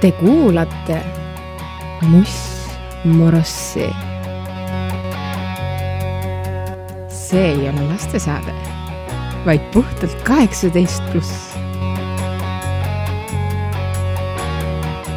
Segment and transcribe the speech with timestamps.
[0.00, 1.02] Te kuulate
[2.02, 2.68] Muss
[3.04, 4.10] Morossi.
[7.30, 8.52] see ei ole lastesaade,
[9.46, 11.54] vaid puhtalt kaheksateist pluss.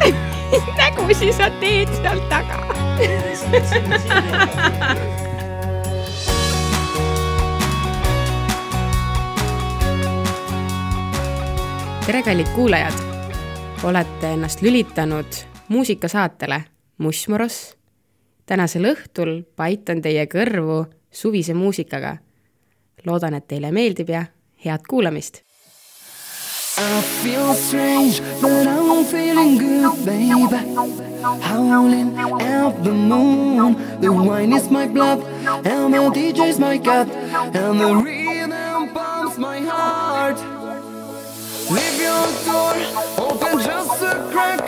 [0.78, 2.58] Nägusid sa teed seal taga.
[12.06, 13.13] Tere, kallid kuulajad!
[13.84, 15.26] olete ennast lülitanud
[15.68, 16.64] muusikasaatele
[16.98, 17.76] Mussmoros.
[18.46, 22.16] tänasel õhtul paitan teie kõrvu suvise muusikaga.
[23.04, 24.24] loodan, et teile meeldib ja
[24.64, 25.42] head kuulamist.
[26.78, 30.58] I feel strange, but I'm feeling good, baby.
[31.40, 33.76] Howling at the moon.
[34.00, 35.22] The wine is my blood,
[35.66, 37.08] and the DJ's my cup,
[37.54, 37.94] and the
[41.70, 42.74] Leave your door
[43.16, 44.60] open just a crack.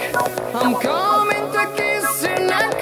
[0.54, 2.72] I'm coming to kiss your neck.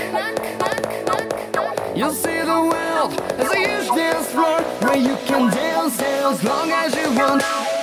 [1.96, 6.70] You'll see the world as a huge dance floor Where you can dance as long
[6.70, 7.73] as you want.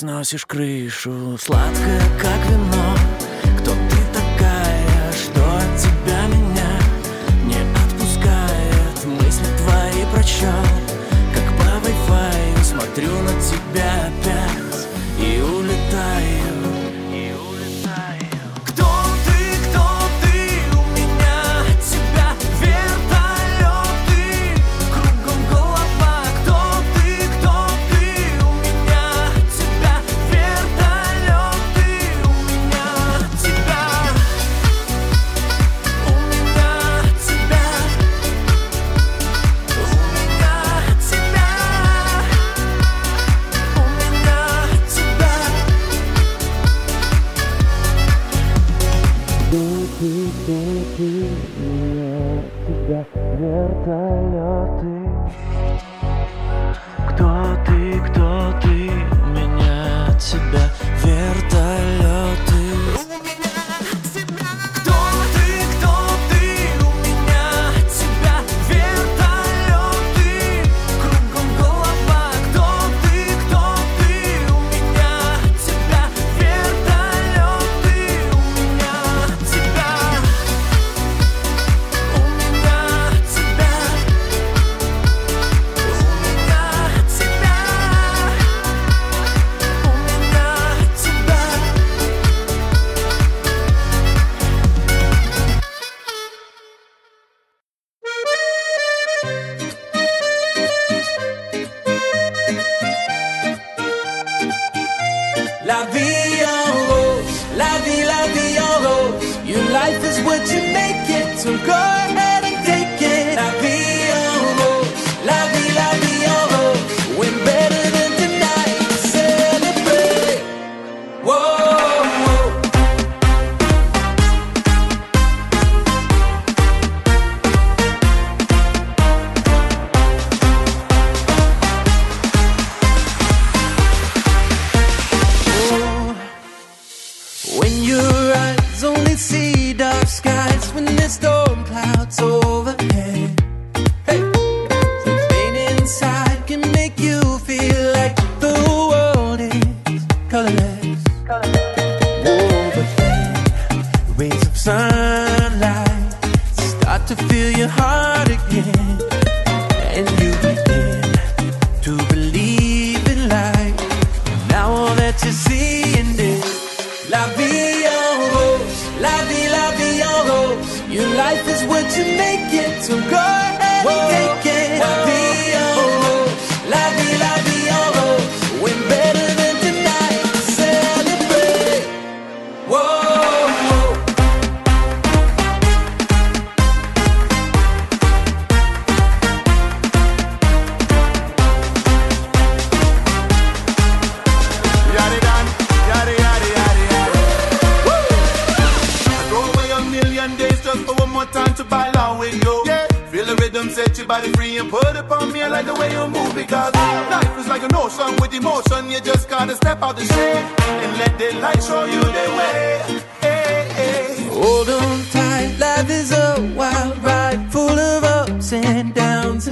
[0.00, 2.79] Сносишь крышу Сладкое, как вино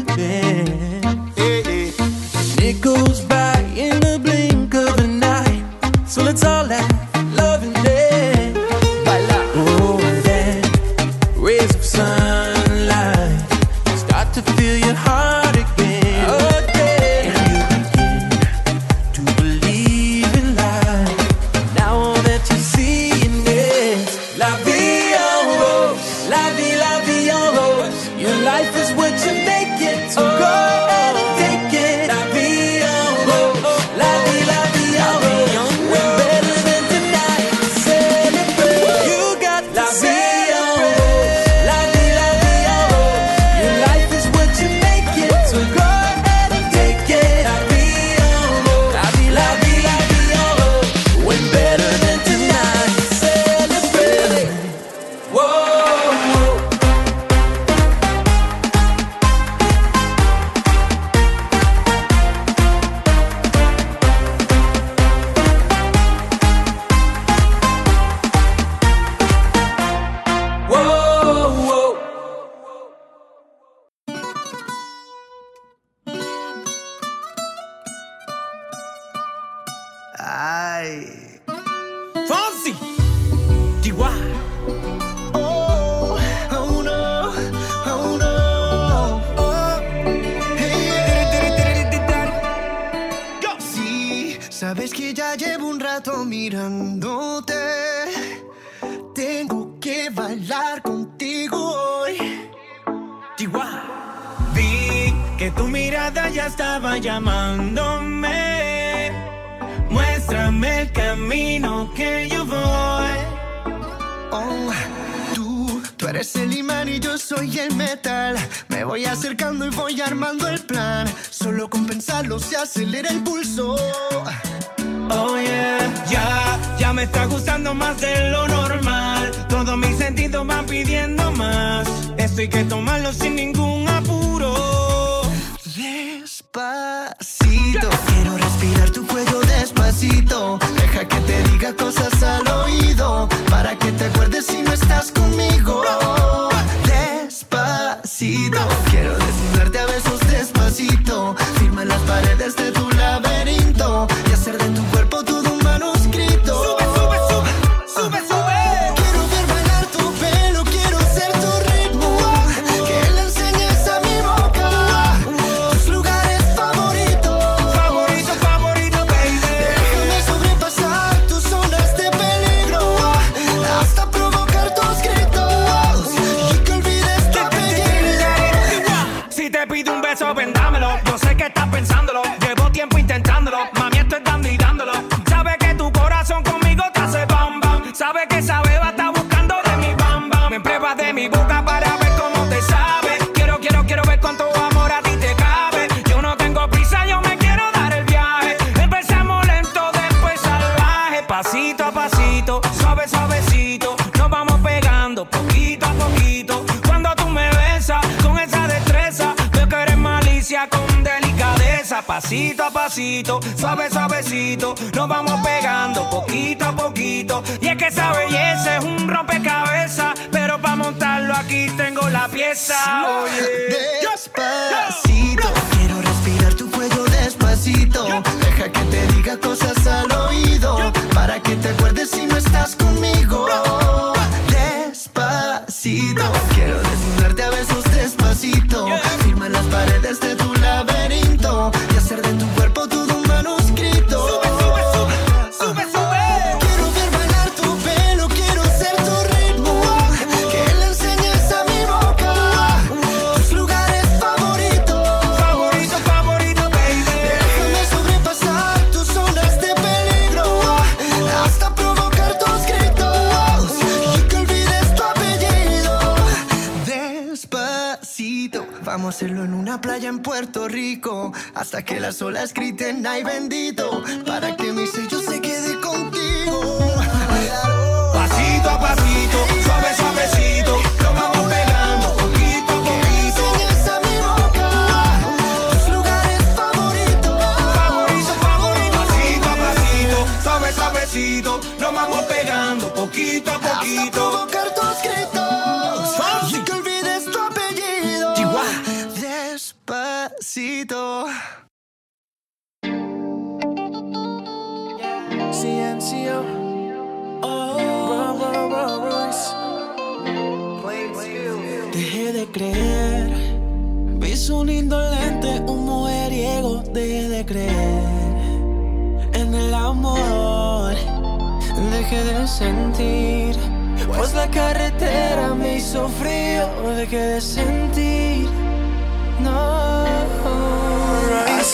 [0.06, 0.97] disappear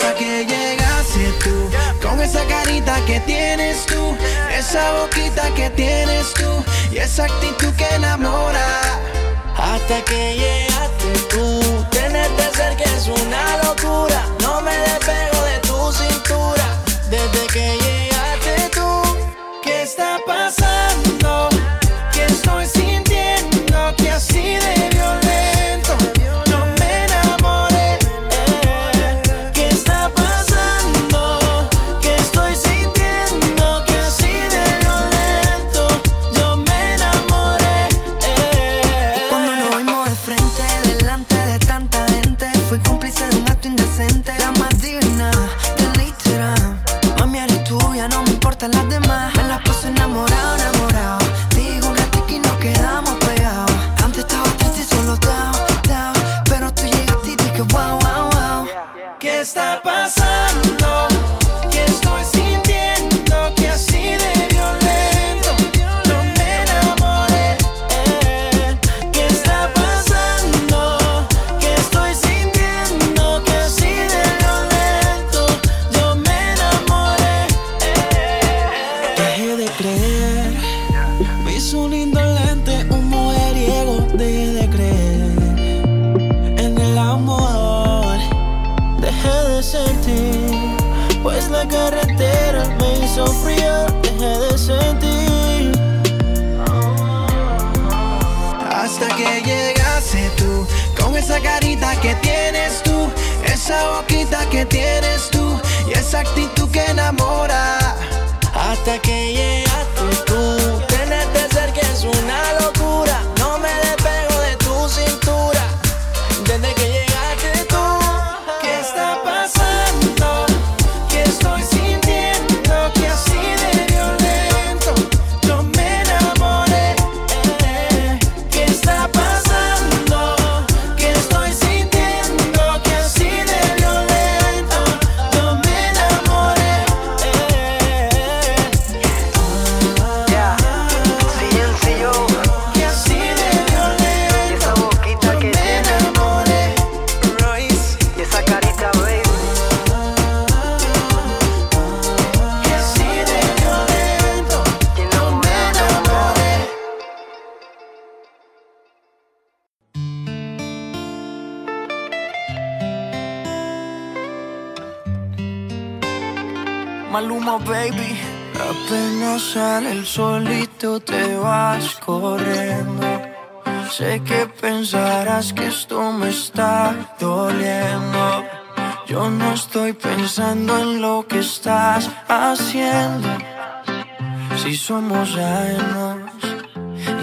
[0.05, 2.07] hasta que llegaste tú.
[2.07, 4.15] Con esa carita que tienes tú
[4.55, 8.81] Esa boquita que tienes tú Y esa actitud que enamora.
[9.57, 14.25] Hasta que llegaste tú Tenerte cerca es una locura.
[14.41, 16.65] No me despego de tu cintura.
[17.09, 19.01] Desde que llegaste tú
[19.63, 21.14] ¿Qué está pasando?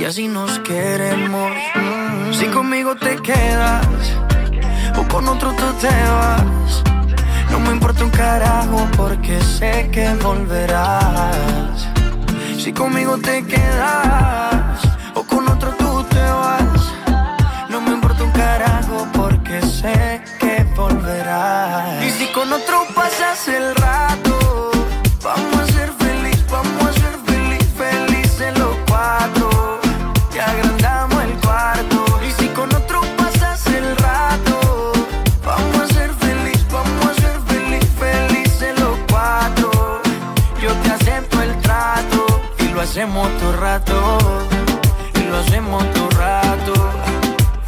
[0.00, 1.52] Y así nos queremos.
[2.32, 3.86] Si conmigo te quedas
[4.98, 6.82] o con otro tú te vas.
[7.50, 11.86] No me importa un carajo porque sé que volverás.
[12.58, 14.80] Si conmigo te quedas
[15.14, 16.92] o con otro tú te vas.
[17.68, 22.04] No me importa un carajo porque sé que volverás.
[22.04, 23.74] Y si con otro pasas el
[45.72, 46.72] hacemos todo rato.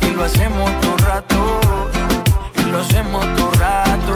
[0.00, 1.60] Y lo hacemos todo rato.
[2.56, 4.14] Y lo hacemos todo rato.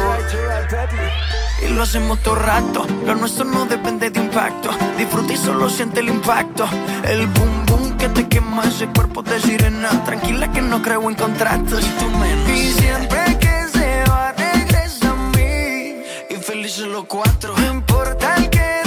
[1.63, 2.87] Y lo hacemos todo rato.
[3.07, 4.71] Lo nuestro no depende de impacto.
[4.97, 6.69] Disfruta y solo siente el impacto.
[7.05, 10.05] El boom boom que te quema ese cuerpo de sirena.
[10.05, 11.83] Tranquila que no creo en contratos.
[11.83, 12.49] Y tú menos.
[12.51, 16.03] Y siempre que se va, regresa a mí.
[16.31, 17.55] Y felices los cuatro.
[17.57, 18.78] No importa el que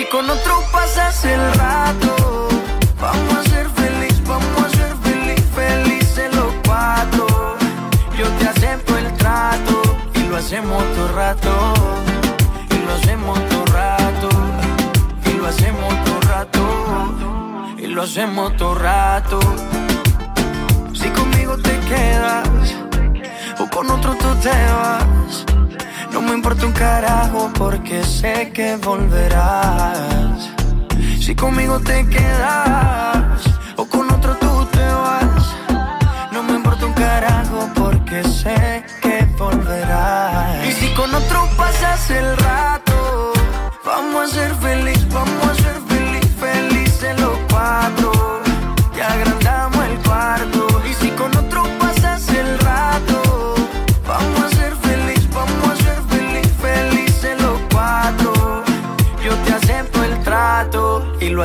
[0.00, 2.48] si con otro pasas el rato,
[2.98, 7.26] vamos a ser feliz, vamos a ser feliz, felices los cuatro.
[8.16, 9.82] Yo te acepto el trato
[10.14, 11.74] y lo hacemos todo rato.
[12.70, 14.28] Y lo hacemos todo rato.
[15.26, 16.64] Y lo hacemos todo rato.
[17.76, 19.38] Y lo hacemos todo rato.
[20.94, 22.48] Si conmigo te quedas
[23.58, 25.49] o con otro tú te vas.
[26.12, 30.50] No me importa un carajo porque sé que volverás.
[31.20, 33.42] Si conmigo te quedas
[33.76, 35.54] o con otro tú te vas.
[36.32, 40.66] No me importa un carajo porque sé que volverás.
[40.66, 43.32] Y si con otro pasas el rato,
[43.84, 44.59] vamos a ser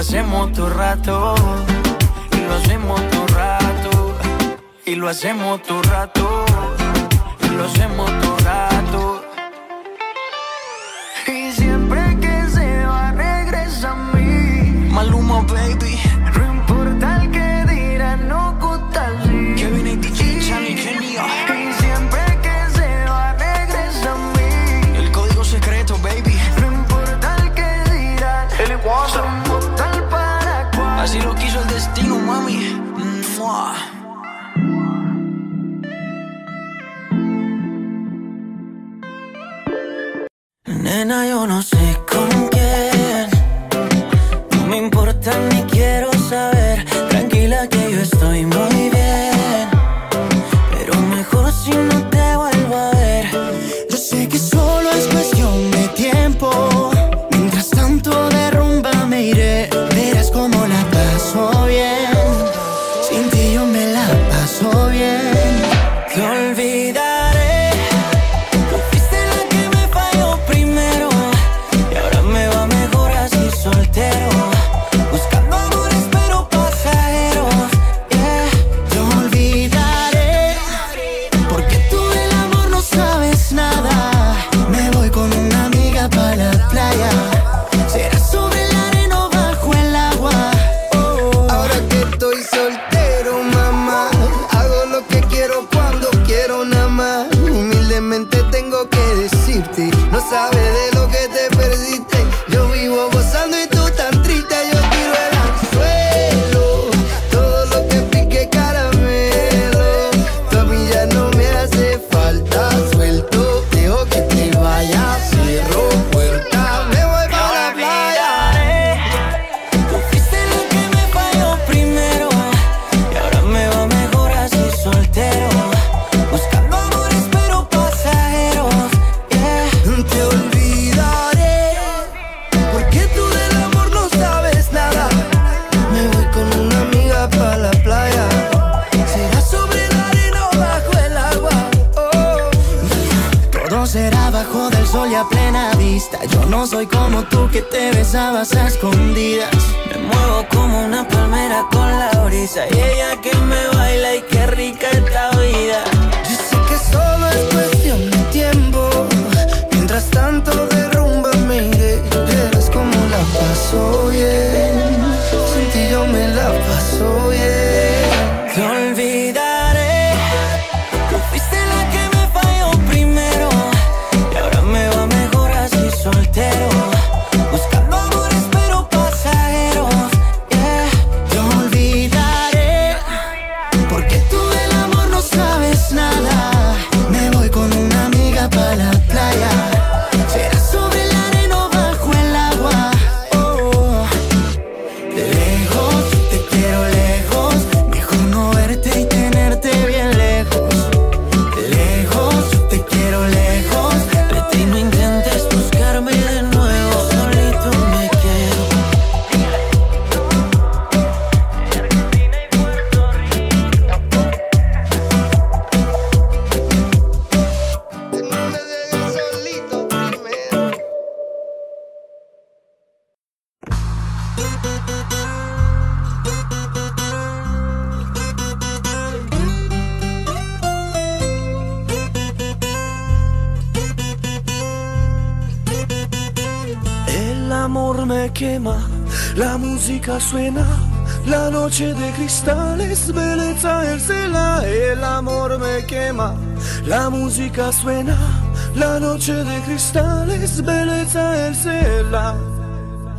[0.08, 1.36] hacemos todo rato.
[2.32, 4.18] Y lo hacemos todo rato.
[4.86, 6.46] Y lo hacemos todo rato.
[7.42, 8.25] Y lo hacemos todo
[41.06, 41.75] な世の中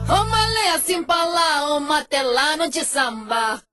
[0.09, 3.66] Omalé assim pra lá, omatela no de samba.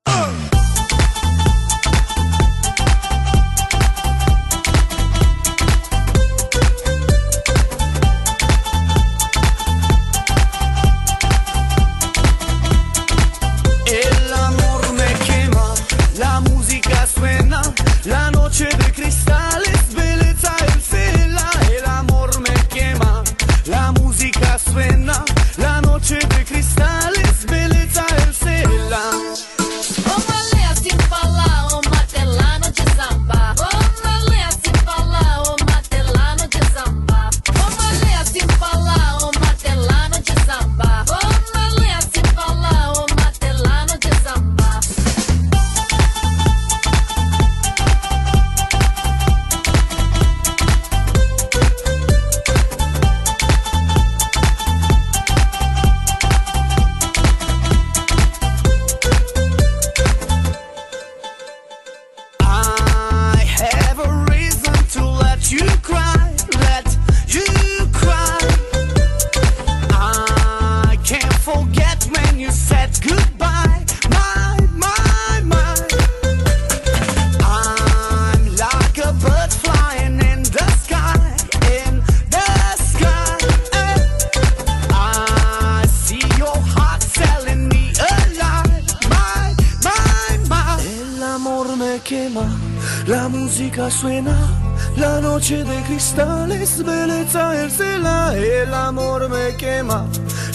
[97.34, 100.06] el cela, el amor me quema,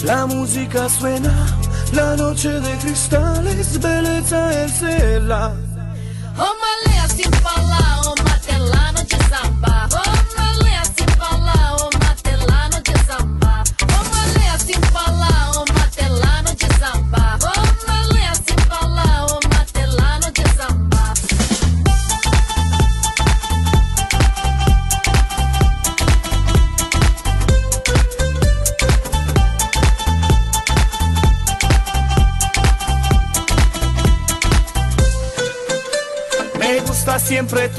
[0.03, 1.33] la música suena,
[1.91, 5.68] la noche de cristales, belleza el cela.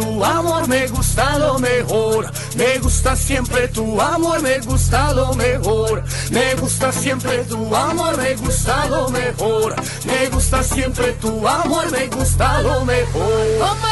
[0.01, 2.31] tu amor, me gusta lo mejor.
[2.57, 6.03] Me gusta siempre tu amor, me gusta lo mejor.
[6.31, 9.75] Me gusta siempre tu amor, me gusta lo mejor.
[10.05, 13.90] Me gusta siempre tu amor, me gusta lo mejor.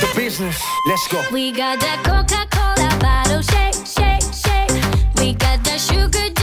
[0.00, 0.62] the business.
[0.86, 1.22] Let's go.
[1.30, 5.20] We got that Coca Cola bottle shake, shake, shake.
[5.20, 6.39] We got that sugar.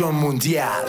[0.00, 0.88] mundial.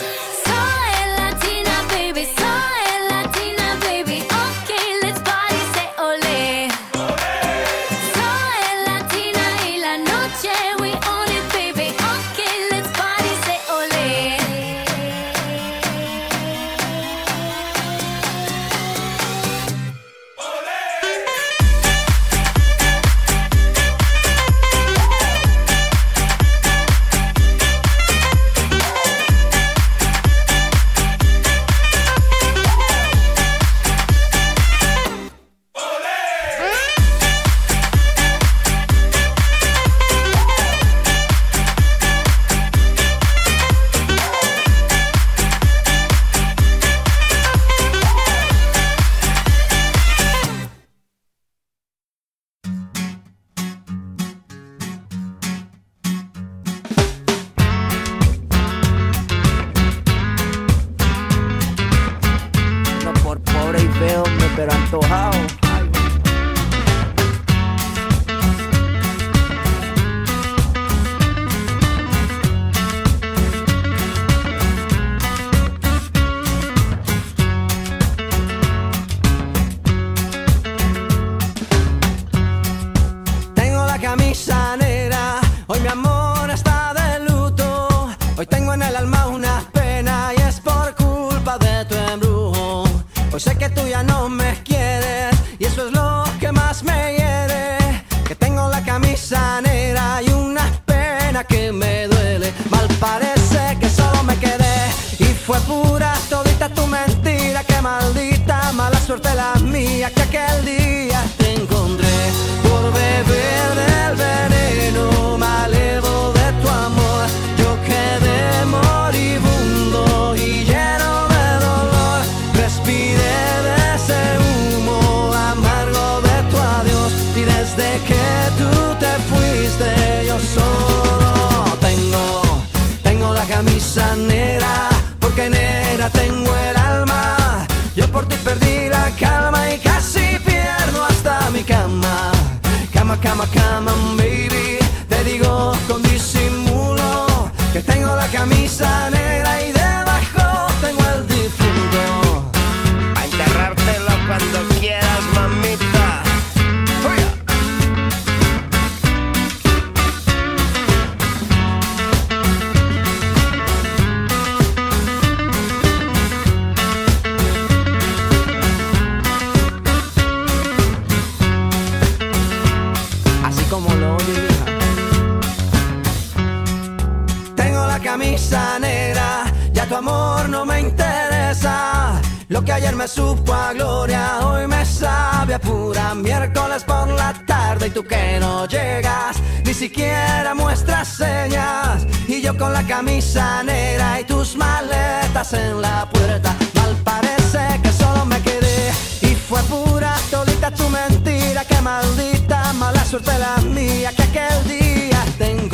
[189.74, 192.06] ni siquiera muestras señas.
[192.28, 196.56] Y yo con la camisa negra y tus maletas en la puerta.
[196.76, 198.92] Mal parece que solo me quedé.
[199.22, 201.66] Y fue pura todita tu mentira.
[201.66, 204.12] Que maldita mala suerte la mía.
[204.16, 205.73] Que aquel día tengo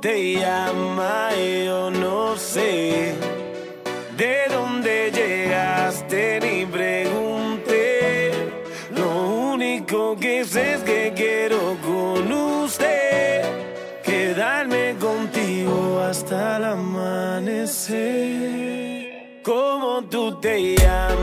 [0.00, 1.30] te llama,
[1.64, 3.14] yo no sé.
[4.16, 8.32] De dónde llegaste ni pregunté.
[8.94, 13.42] Lo único que sé es que quiero con usted
[14.02, 17.86] quedarme contigo hasta el amanecer.
[19.42, 21.15] ¿Cómo tú te llamas?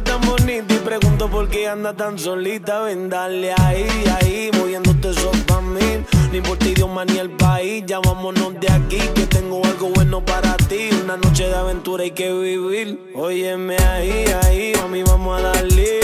[0.00, 2.80] tan bonita y pregunto por qué anda tan solita.
[2.80, 3.86] Ven, dale ahí,
[4.20, 6.04] ahí, moviéndote eso pa' mí.
[6.30, 10.88] No importa idioma ni el país, ya de aquí, que tengo algo bueno para ti.
[11.04, 13.12] Una noche de aventura hay que vivir.
[13.14, 16.00] Óyeme ahí, ahí, a mí vamos a darle.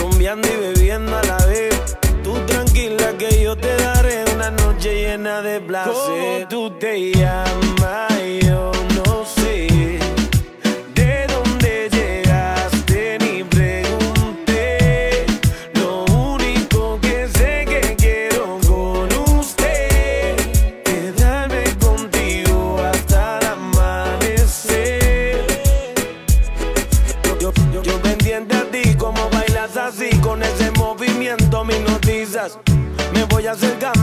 [0.00, 1.96] Rumbeando y bebiendo a la vez.
[2.24, 5.92] Tú tranquila que yo te daré una noche llena de placer.
[5.94, 8.75] ¿Cómo tú te llamas yo?
[33.46, 33.95] ellas a ganan.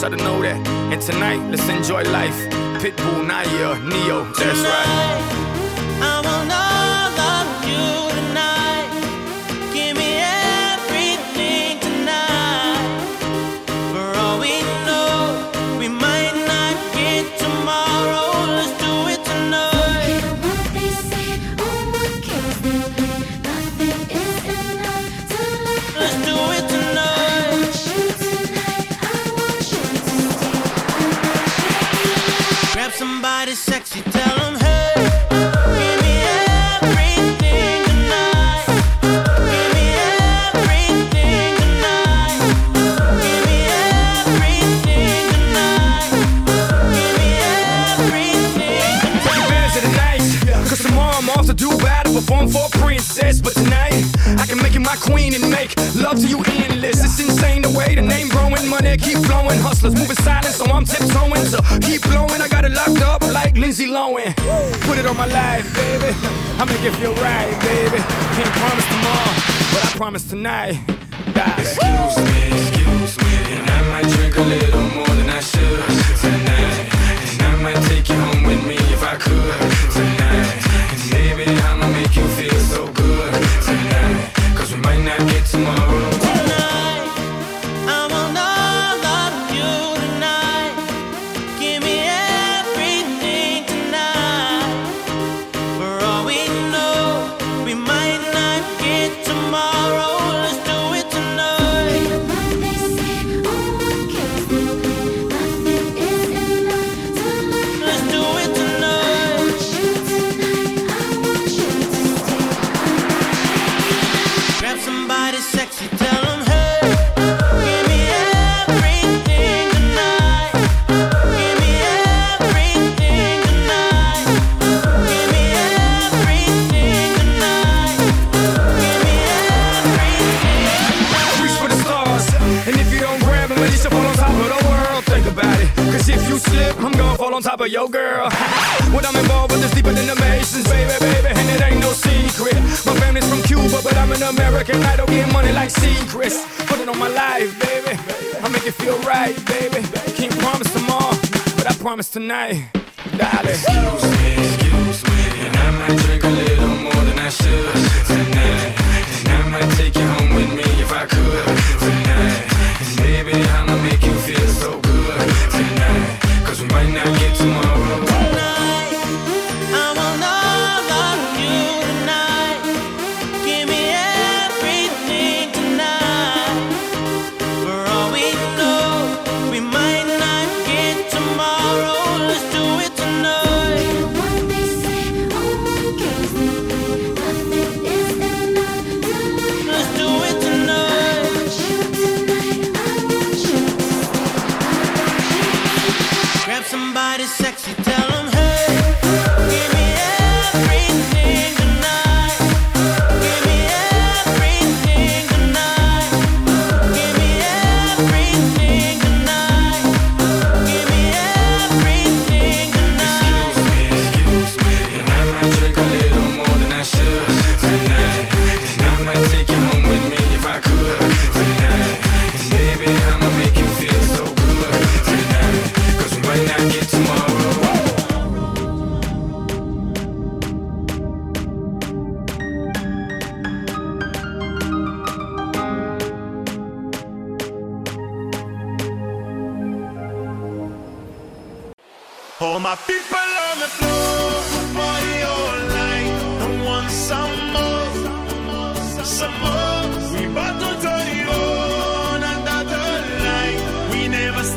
[0.00, 0.37] I don't know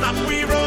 [0.02, 0.61] stop we roll.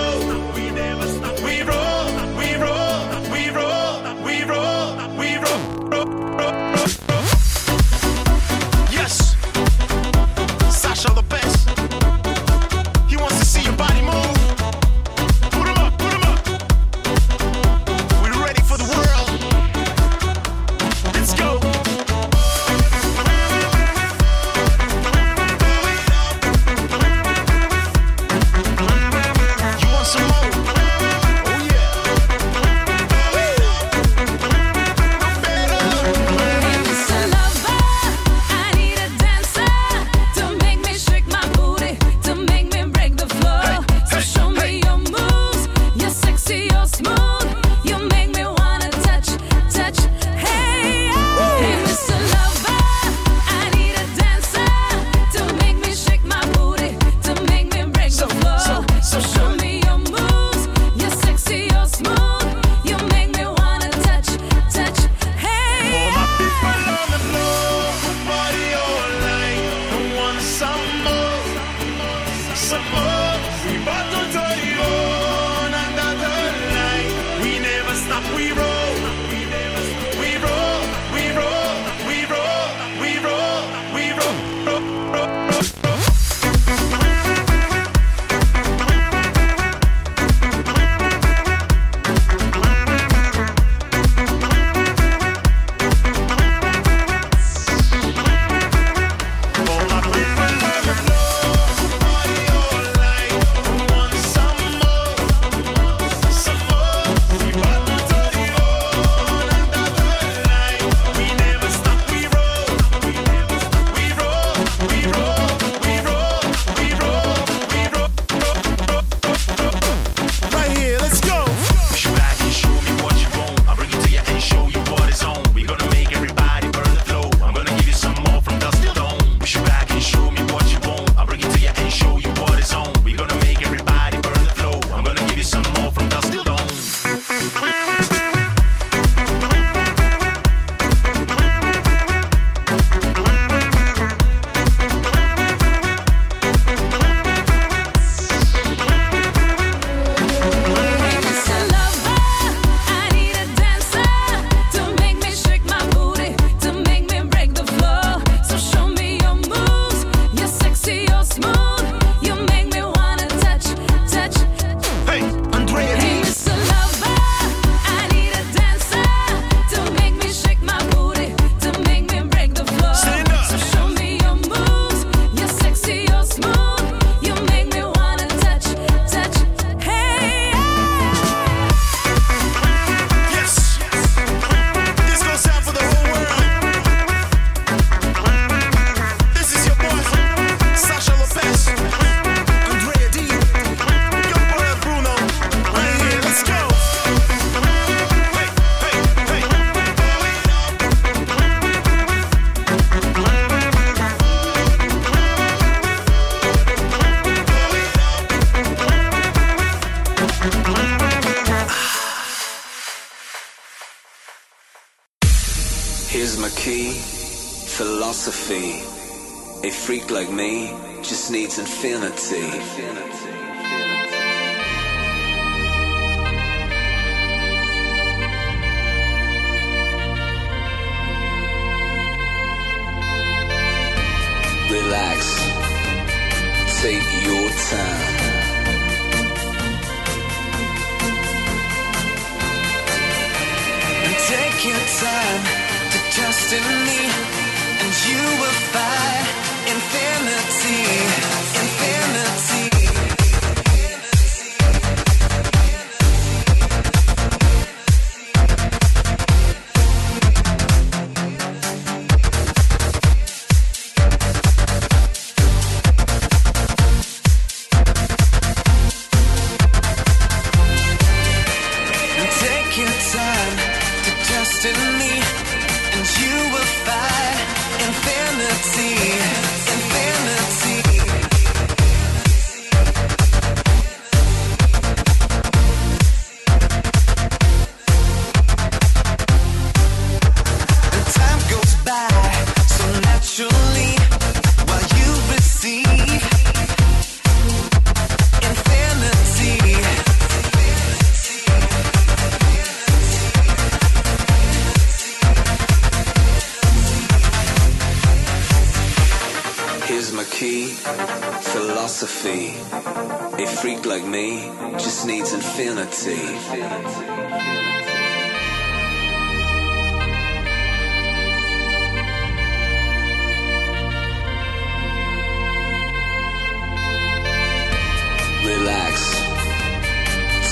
[220.15, 220.69] like me
[221.03, 222.45] just needs infinity.
[222.45, 223.14] infinity.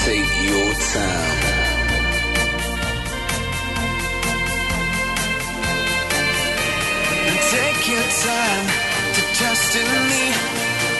[0.05, 1.83] Take your time.
[7.53, 8.67] Take your time
[9.15, 10.25] to trust in me,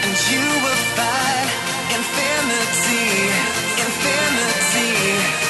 [0.05, 1.49] and you will find
[1.97, 3.07] infinity,
[3.87, 5.42] infinity.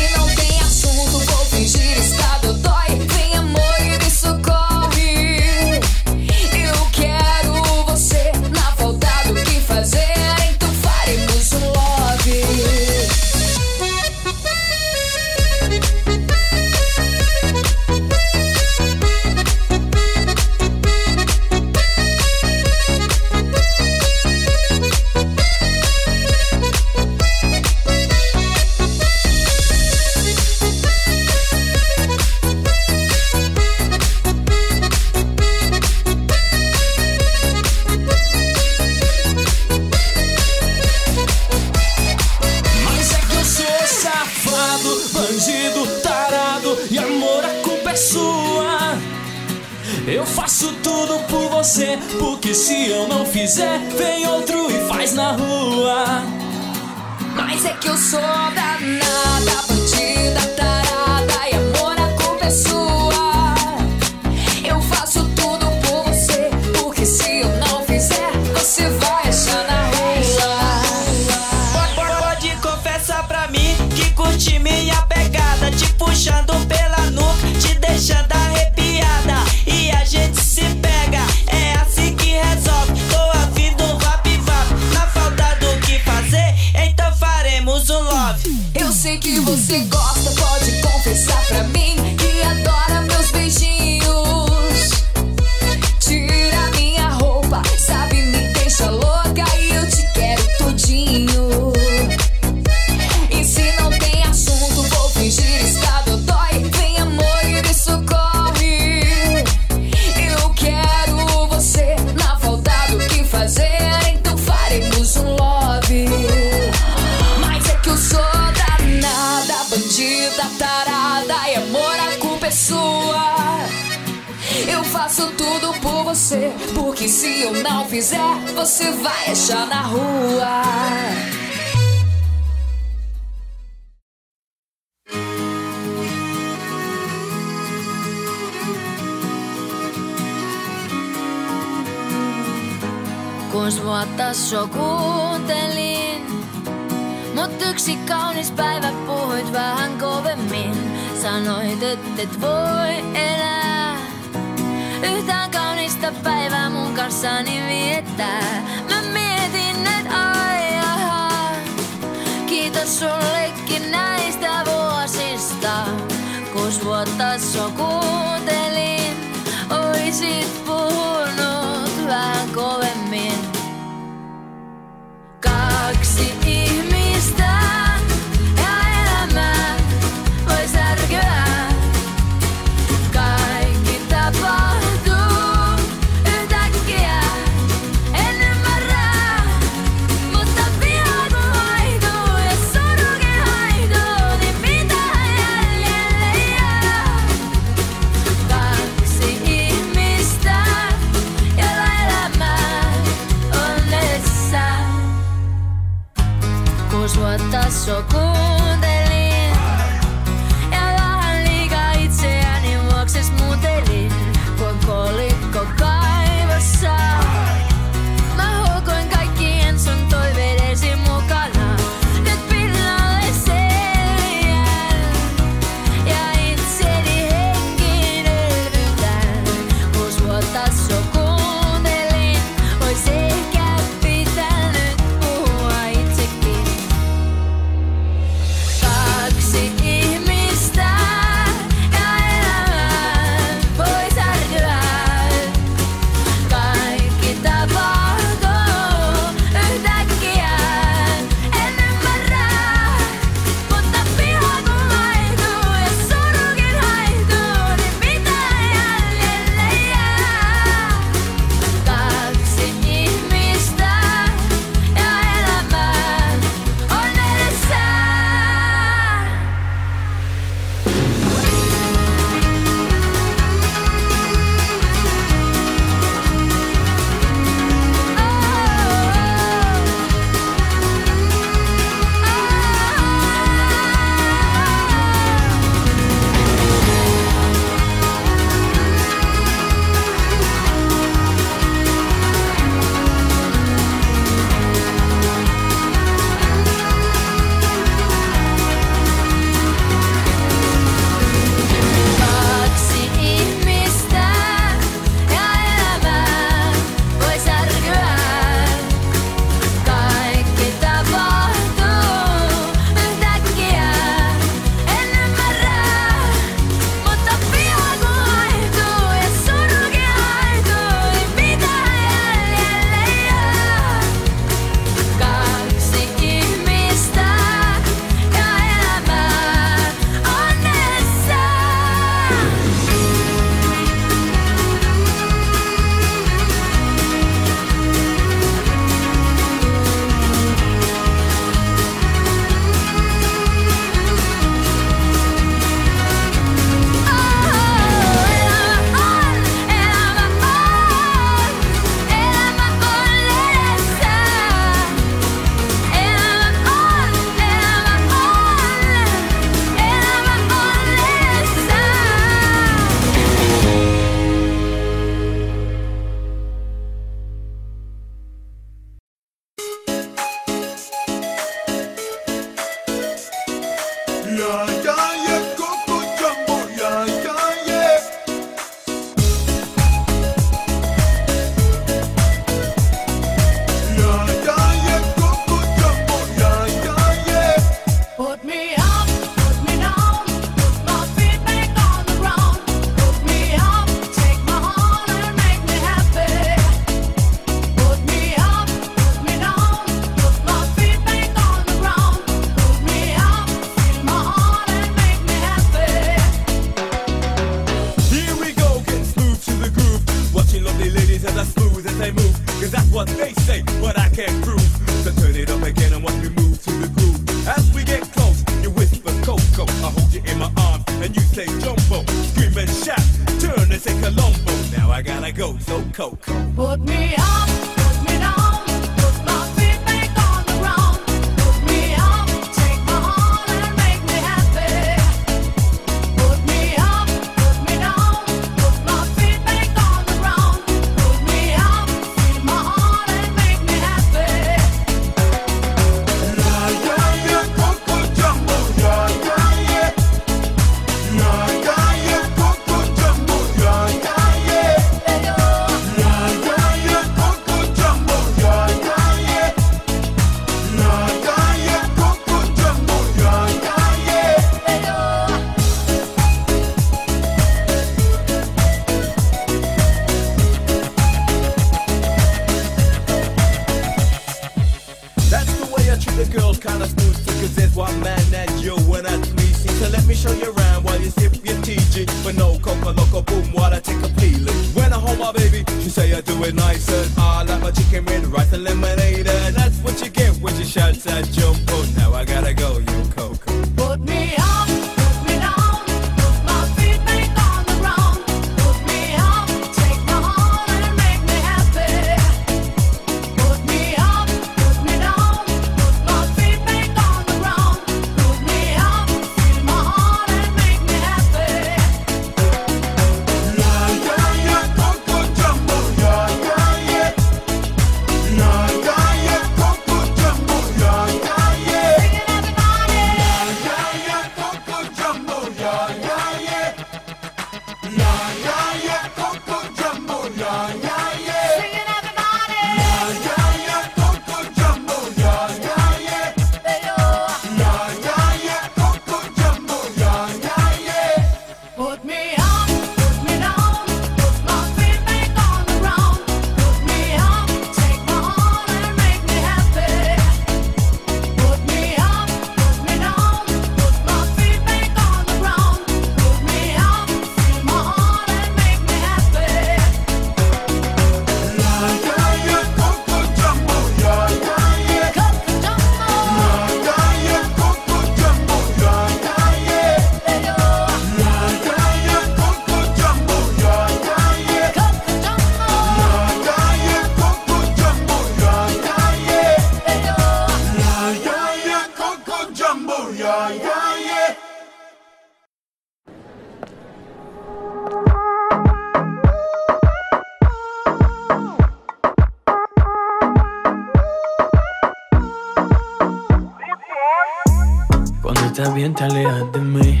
[598.94, 600.00] te alejas de mí.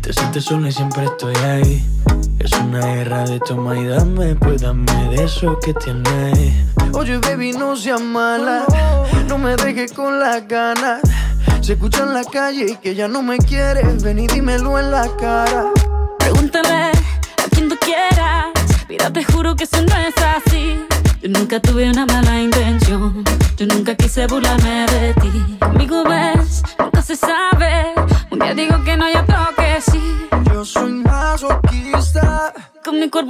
[0.00, 1.84] Te sientes sola y siempre estoy ahí.
[2.38, 6.54] Es una guerra de toma y dame, pues dame de eso que tienes.
[6.92, 8.64] Oye, baby, no seas mala.
[9.28, 11.00] No me dejes con las ganas.
[11.60, 14.02] Se escucha en la calle y que ya no me quieres.
[14.02, 15.66] Ven y dímelo en la cara.
[16.18, 18.46] Pregúntame a quien tú quieras.
[18.88, 20.80] Mira, te juro que eso no es así.
[21.22, 23.22] Yo nunca tuve una mala intención.
[23.56, 24.86] Yo nunca quise burlarme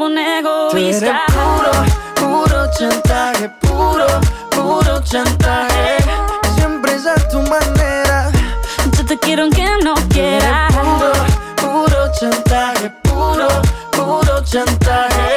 [0.01, 1.21] pone egoísta.
[1.27, 4.07] Tú eres puro, puro chantaje, puro,
[4.51, 5.99] puro chantaje.
[6.57, 8.31] Siempre es a tu manera.
[8.97, 10.69] Yo te quiero aunque no quiera.
[10.69, 11.13] Puro,
[11.57, 13.49] puro chantaje, puro,
[13.93, 15.37] puro chantaje.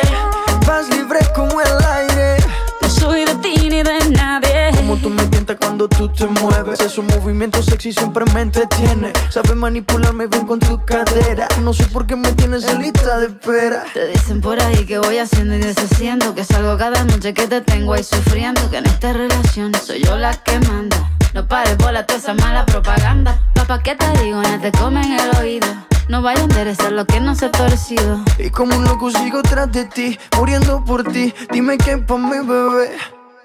[0.65, 2.37] Vas libre como el aire.
[2.81, 4.71] No soy de ti ni de nadie.
[4.77, 6.79] Como tú me tientas cuando tú te mueves.
[6.79, 11.47] Esos movimientos sexy siempre me entretiene Sabes manipularme bien con tu cadera.
[11.63, 13.83] No sé por qué me tienes en lista de espera.
[13.91, 16.35] Te dicen por ahí que voy haciendo y deshaciendo.
[16.35, 18.69] Que salgo cada noche que te tengo ahí sufriendo.
[18.69, 21.09] Que en esta relación soy yo la que manda.
[21.33, 23.41] No pares bola toda esa mala propaganda.
[23.55, 24.39] Papá, ¿qué te digo?
[24.39, 25.67] No te comen el oído.
[26.09, 28.23] No vaya a enderezar lo que no se ha torcido.
[28.37, 31.33] Y como un loco sigo tras de ti, muriendo por ti.
[31.51, 32.95] Dime qué pa' mi bebé.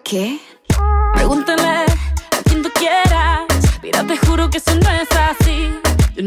[0.04, 0.38] ¿Qué?
[1.14, 1.86] Pregúntale a
[2.44, 3.46] quien tú quieras.
[3.80, 4.97] Mira, te juro que eso no es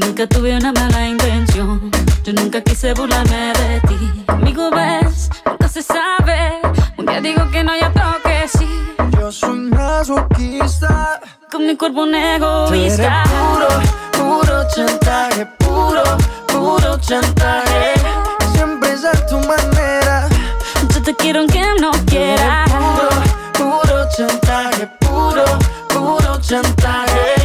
[0.01, 1.91] Nunca tuve una mala intención.
[2.23, 4.23] Yo nunca quise burlarme de ti.
[4.27, 6.59] Amigo, ves, nunca se sabe.
[6.97, 8.67] Un día digo que no, ya otro que sí.
[9.19, 11.19] Yo soy masoquista.
[11.51, 13.23] Con mi cuerpo un egoísta.
[13.23, 13.67] Puro,
[14.11, 15.45] puro chantaje.
[15.59, 16.03] Puro,
[16.47, 17.93] puro chantaje.
[18.53, 20.27] Siempre es a tu manera.
[20.93, 22.69] Yo te quiero aunque no quieras.
[22.71, 23.09] Puro,
[23.53, 24.87] puro chantaje.
[24.99, 25.45] Puro,
[25.89, 27.40] puro chantaje.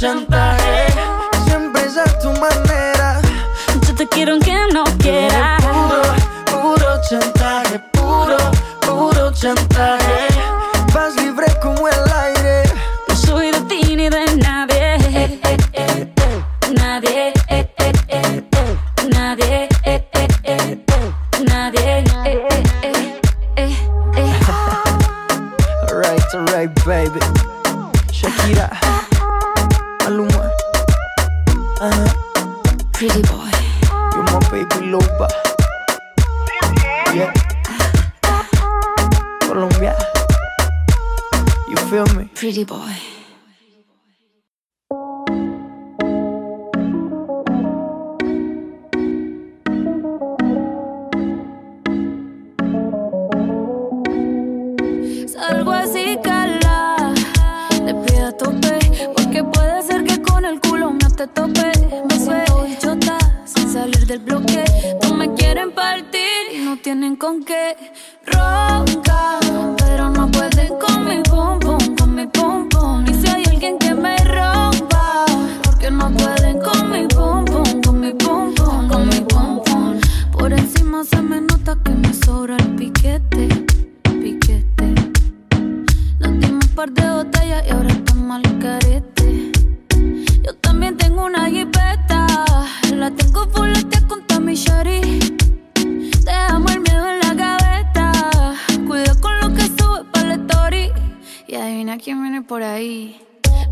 [0.00, 0.86] chantaje.
[1.44, 3.20] Siempre es a tu manera.
[3.86, 5.58] Yo te quiero aunque no quiera.
[5.60, 6.02] Puro,
[6.62, 8.38] puro chantaje, puro,
[8.80, 9.99] puro chantaje.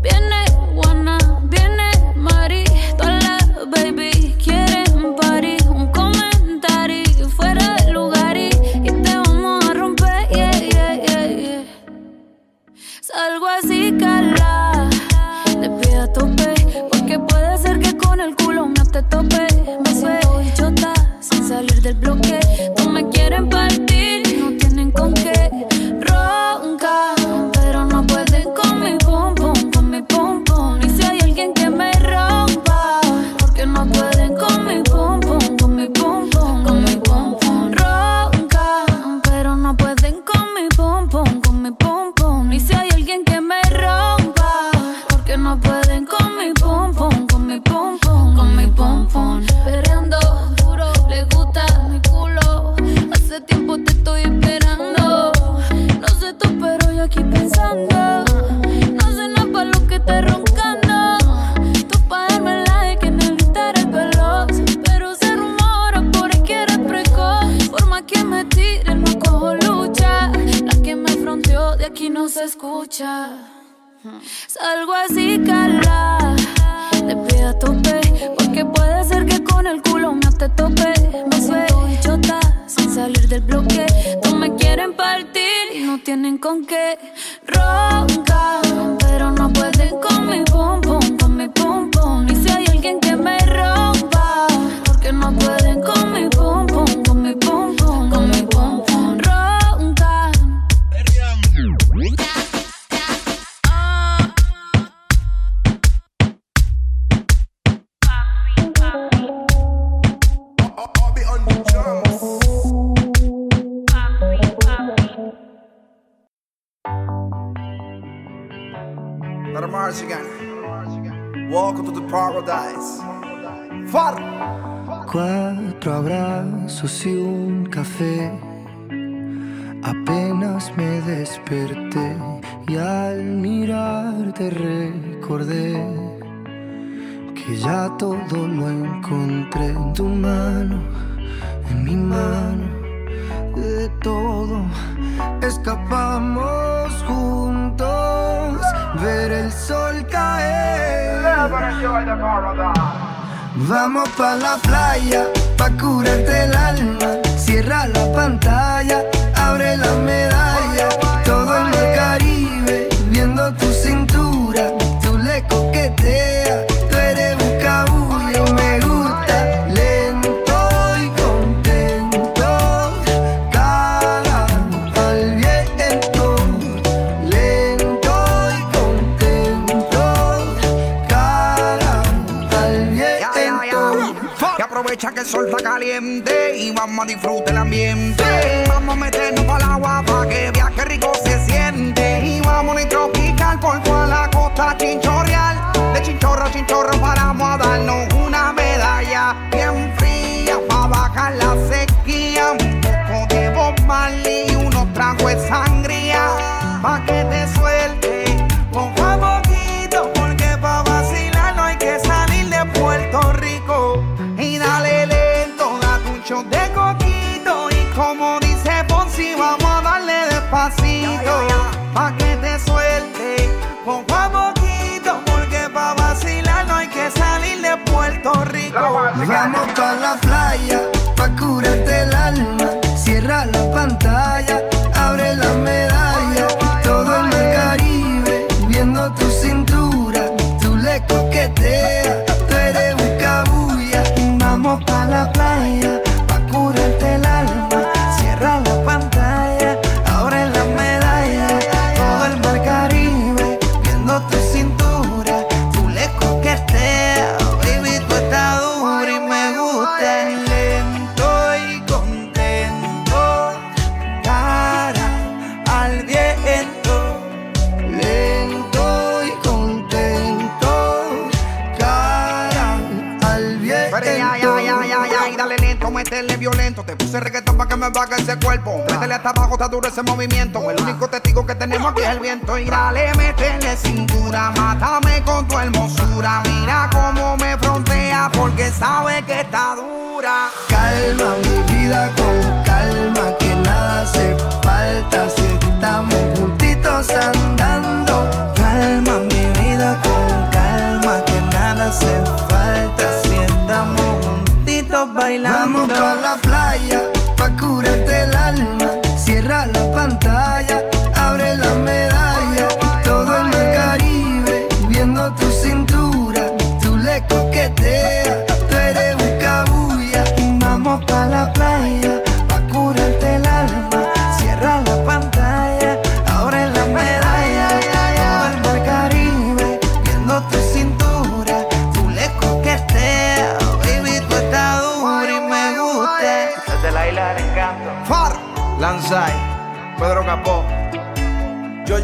[0.01, 1.78] Viene buena, viene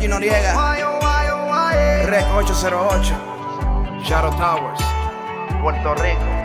[0.07, 0.53] Noriega,
[2.05, 3.13] Rec 808,
[4.03, 4.79] Shadow Towers,
[5.59, 6.44] Puerto Rico.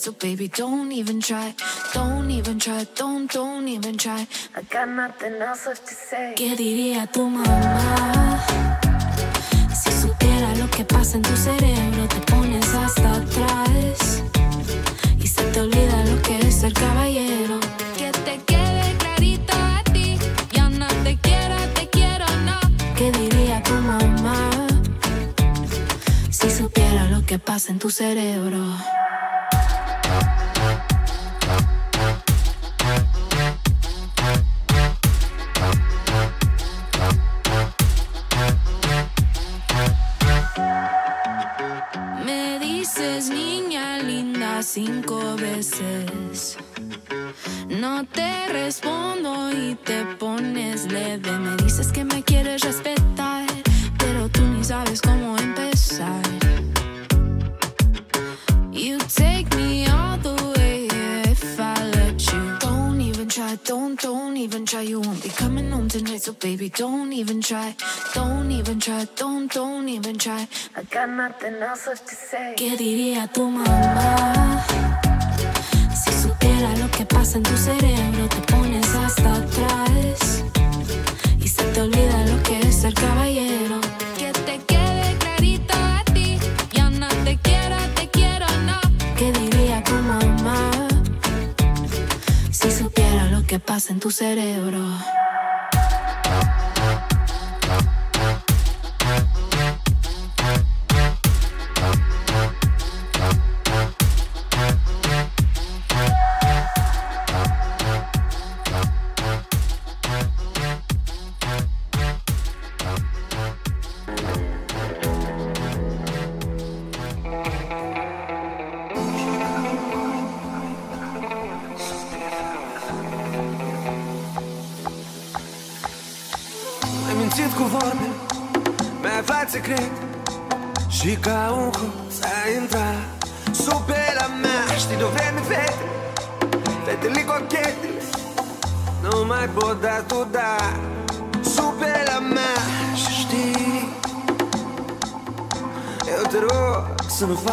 [0.00, 1.54] so baby, don't even try.
[1.92, 4.26] Don't even try, don't, don't even try.
[4.56, 6.34] I got nothing else left to say.
[6.36, 8.38] ¿Qué diría tu mamá?
[9.74, 14.22] Si supiera lo que pasa en tu cerebro, te pones hasta atrás.
[15.18, 17.60] Y se te olvida lo que es el caballero.
[17.98, 20.18] Que te quede clarito a ti.
[20.52, 22.58] Ya no te quiero, te quiero, no.
[22.96, 24.50] ¿Qué diría tu mamá?
[26.30, 28.64] Si supiera lo que pasa en tu cerebro.
[67.20, 67.74] even try.
[68.14, 69.06] Don't even try.
[69.14, 70.48] Don't, don't even try.
[70.74, 72.54] I got nothing else left to say.
[72.56, 74.64] ¿Qué diría tu mamá?
[76.02, 80.44] Si supiera lo que pasa en tu cerebro, te pones hasta atrás.
[81.38, 83.80] Y se te olvida lo que es ser caballero.
[84.16, 86.38] Que te quede clarito a ti.
[86.72, 88.80] Ya no te quiero, te quiero, no.
[89.18, 90.70] ¿Qué diría tu mamá?
[92.50, 94.80] Si supiera lo que pasa en tu cerebro.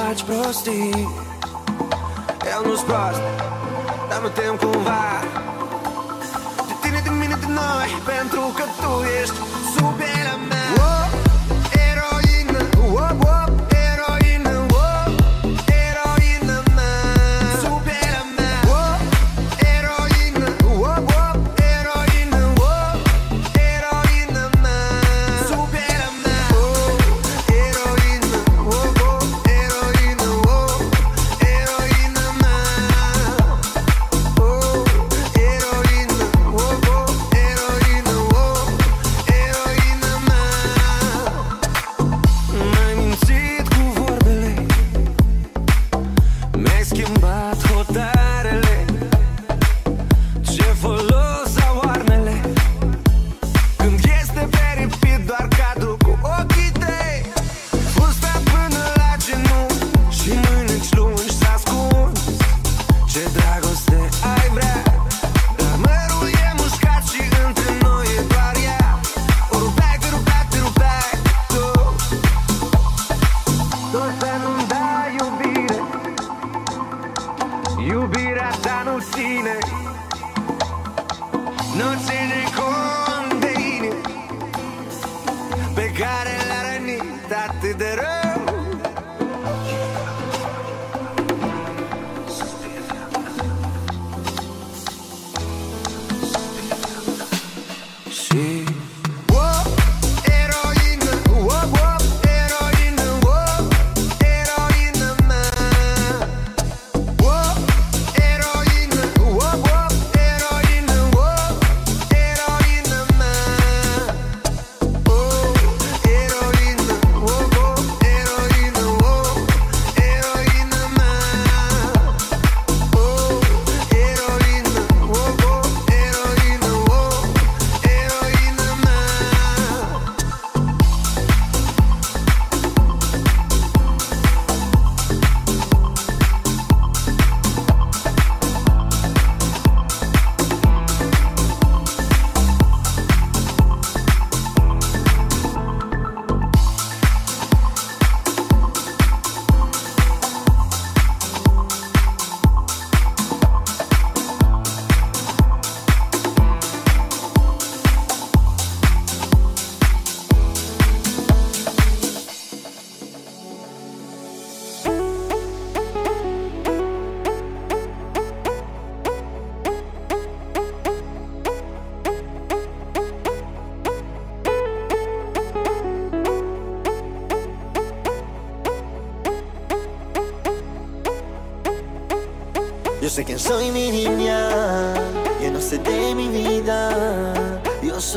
[0.08, 0.92] cidade prostis.
[2.66, 3.24] Nos prostis,
[4.10, 5.47] dá meu tempo com vá.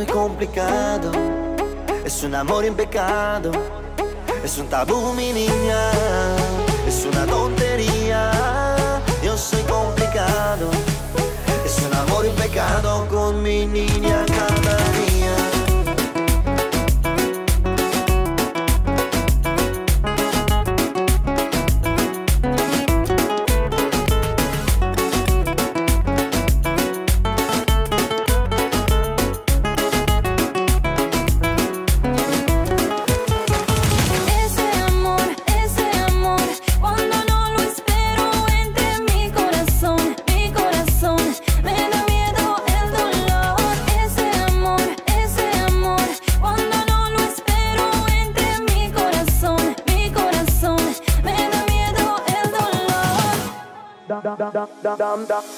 [0.00, 1.12] soy complicado,
[2.06, 3.52] es un amor impecado,
[4.42, 5.90] es un tabú mi niña,
[6.88, 8.30] es una tontería.
[9.22, 10.70] Yo soy complicado,
[11.66, 14.29] es un amor impecado con mi niña.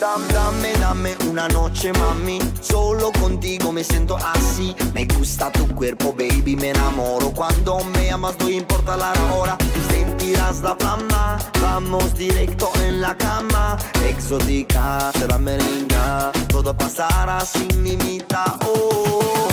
[0.02, 2.40] Dam, dame, dame una noche, mami.
[2.60, 4.74] Solo contigo me siento así.
[4.92, 7.30] Me gusta tu cuerpo, baby, me enamoro.
[7.30, 9.56] Cuando me amas, no importa la hora.
[9.88, 11.38] Sentirás la flama.
[11.60, 13.78] Vamos directo en la cama.
[14.08, 16.32] Exótica, será merenga.
[16.48, 18.58] Todo pasará sin limita.
[18.66, 19.48] Oh,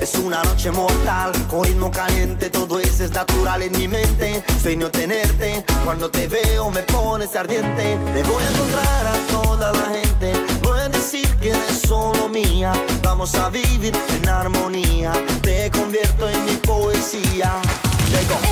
[0.00, 1.32] es una noche mortal.
[1.50, 4.42] Con ritmo caliente, todo eso es natural en mi mente.
[4.62, 5.62] Sueño tenerte.
[5.84, 7.98] Cuando te veo, me pones ardiente.
[8.14, 10.32] Te voy a encontrar a todos toda la gente.
[10.62, 12.72] No es decir que eres solo mía,
[13.02, 15.12] vamos a vivir en armonía.
[15.42, 17.60] Te convierto en mi poesía.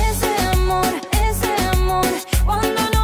[0.09, 2.05] Ese amor, ese amor,
[2.45, 2.94] cuando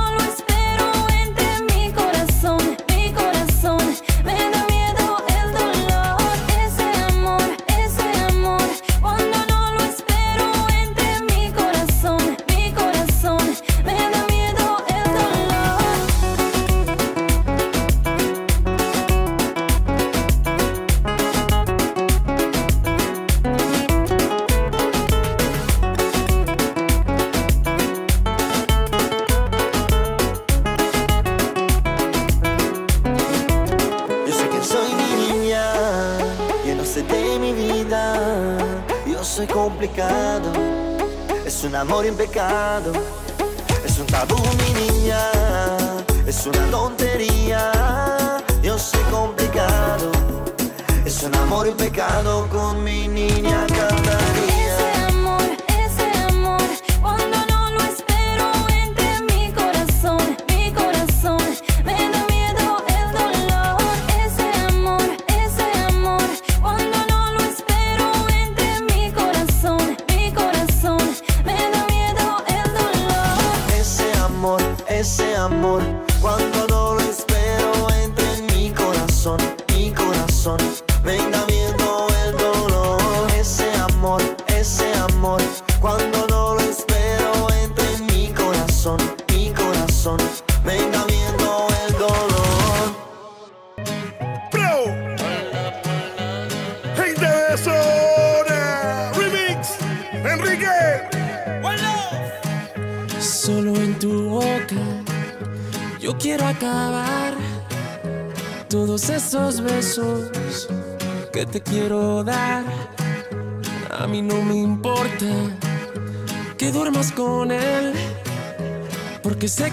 [42.12, 42.92] em pecado.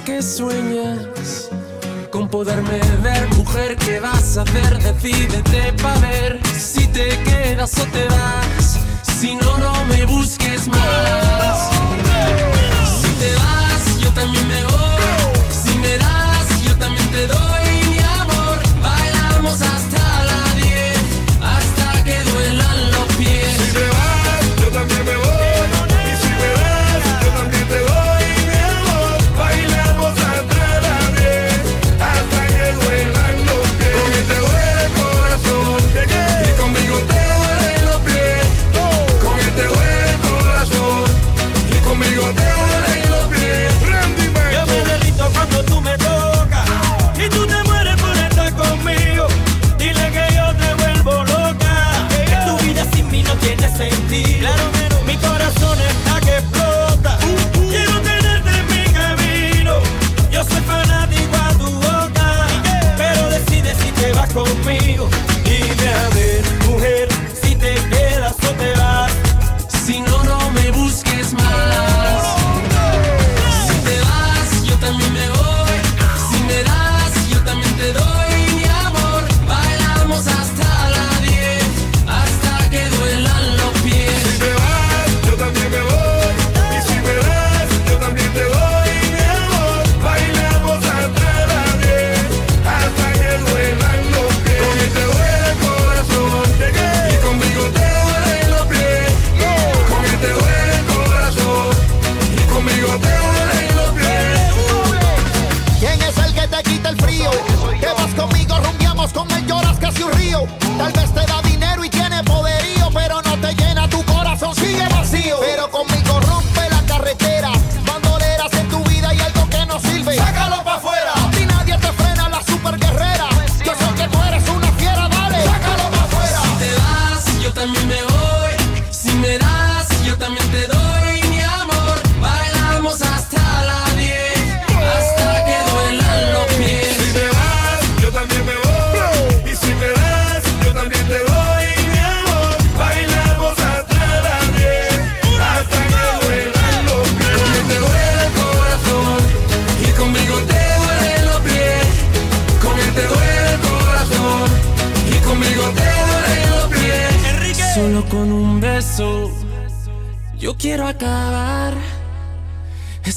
[0.08, 1.50] que sueñas
[2.10, 4.78] con poderme ver, mujer, ¿qué vas a hacer?
[4.78, 5.42] Decide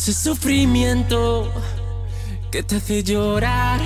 [0.01, 1.47] ese sufrimiento
[2.51, 3.79] que te hace llorar.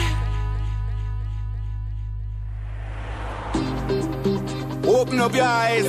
[4.87, 5.85] Open up your eyes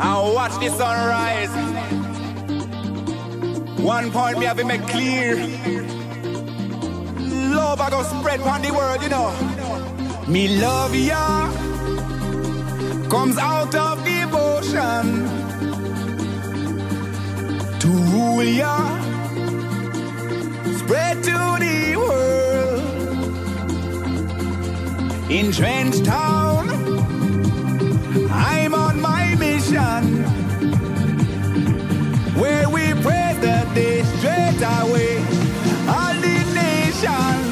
[0.00, 1.54] and watch the sunrise.
[3.80, 5.36] One point me have been made clear.
[7.54, 9.30] Love I go spread on the world, you know.
[10.26, 11.48] Me love ya
[13.08, 15.37] comes out of devotion
[18.36, 19.00] we are.
[20.78, 22.82] Spread to the world.
[25.30, 26.68] In Trench Town,
[28.30, 30.24] I'm on my mission.
[32.40, 35.18] Where we pray that they straight away
[35.88, 37.47] all the nations.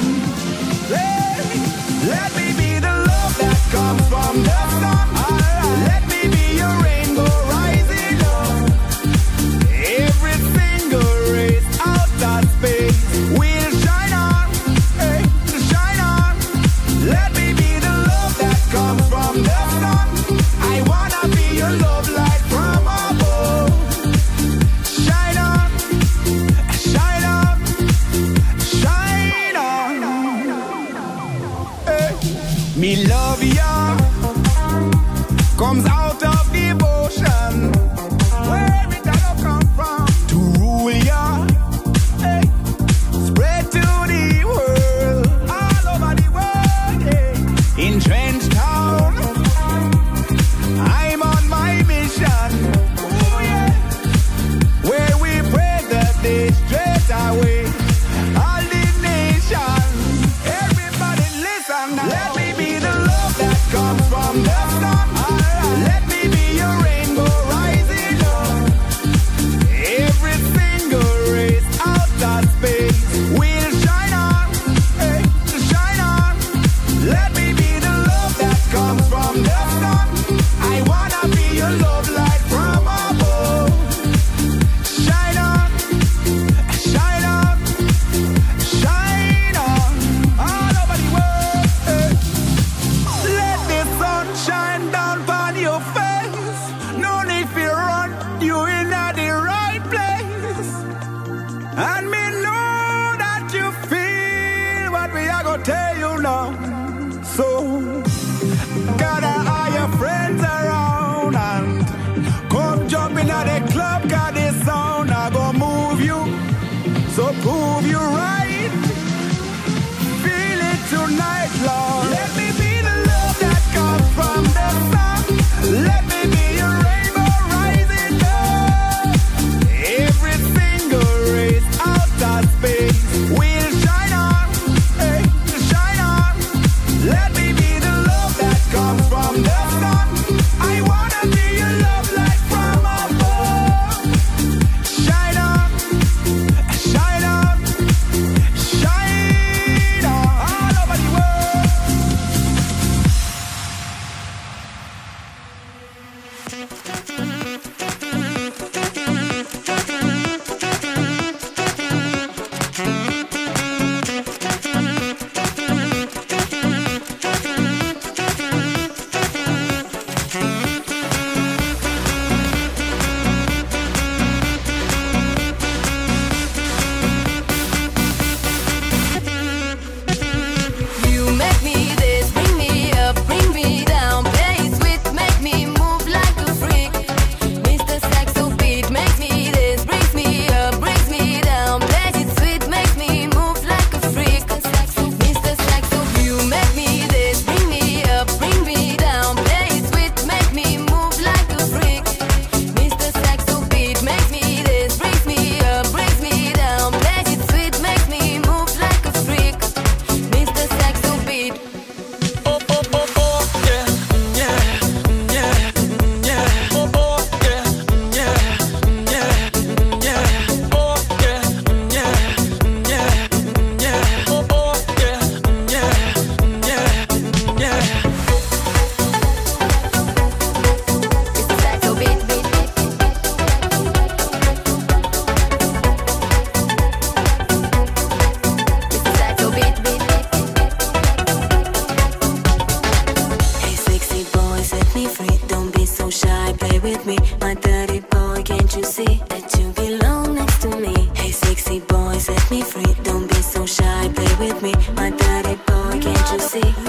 [254.38, 256.85] with me, my daddy boy, can't you see?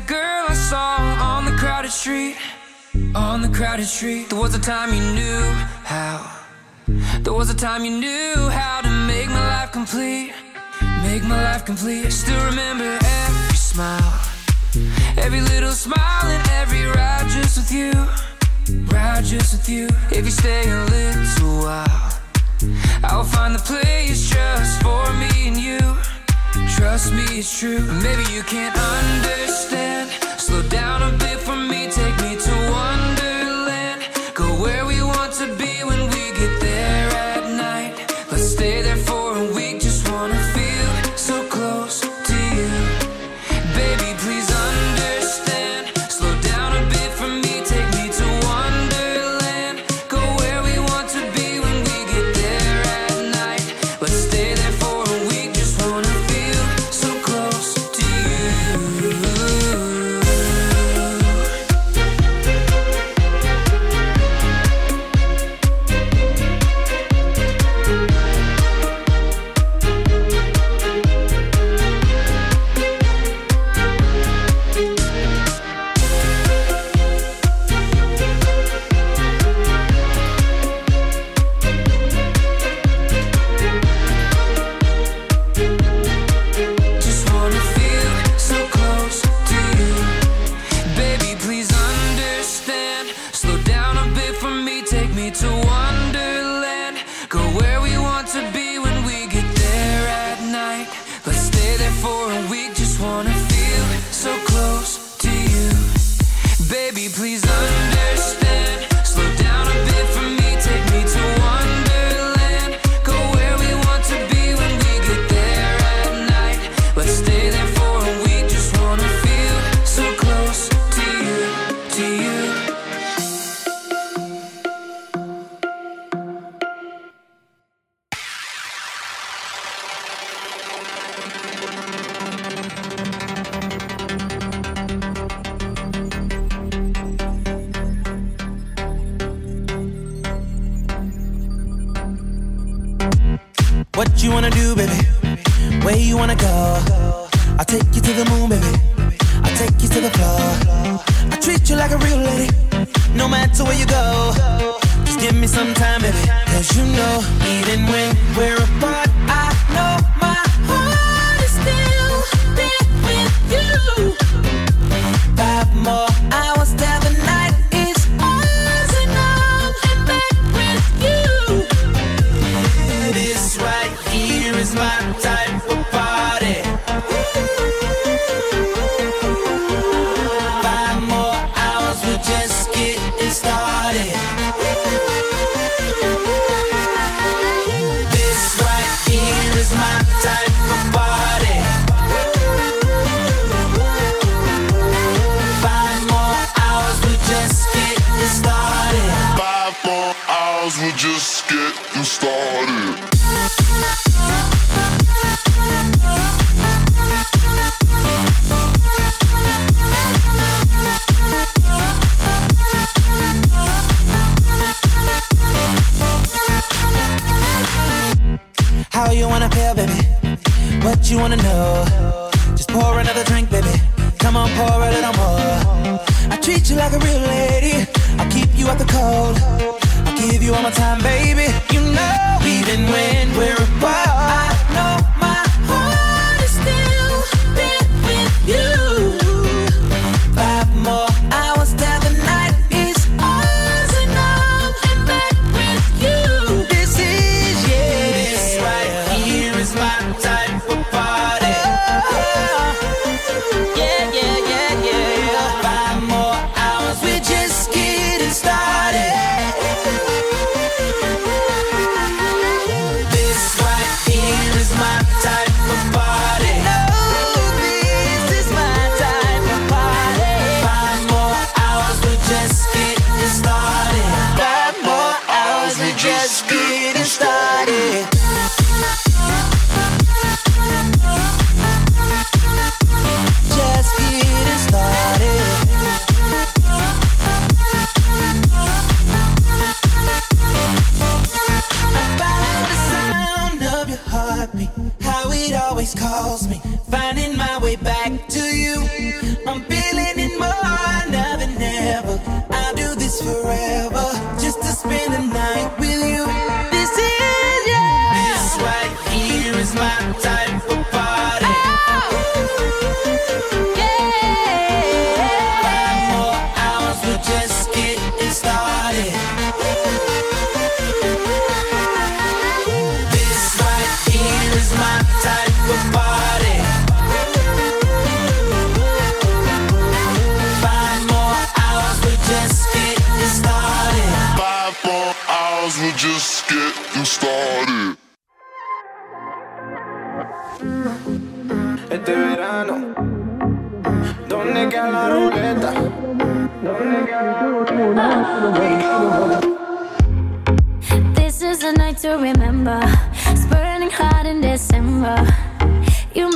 [0.00, 2.36] that girl I saw on the crowded street
[3.14, 4.30] On the crowded street.
[4.30, 5.40] There was a time you knew
[5.84, 6.18] how
[7.22, 10.32] There was a time you knew how to make my life complete
[11.02, 12.06] Make my life complete.
[12.06, 14.20] I still remember every smile
[15.18, 17.92] Every little smile and every ride just with you
[18.86, 19.88] Ride just with you.
[20.10, 22.20] If you stay a little while
[23.04, 26.19] I'll find the place just for me and you.
[26.68, 27.80] Trust me, it's true.
[28.02, 30.10] Maybe you can't understand.
[30.38, 31.90] Slow down a bit for me.
[31.90, 32.19] Take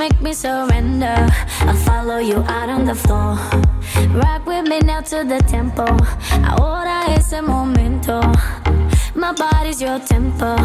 [0.05, 1.17] make me surrender.
[1.69, 3.33] I'll follow you out on the floor.
[4.23, 5.87] Rock with me now to the tempo.
[6.51, 8.21] Ahora es el momento.
[9.15, 10.57] My body's your tempo.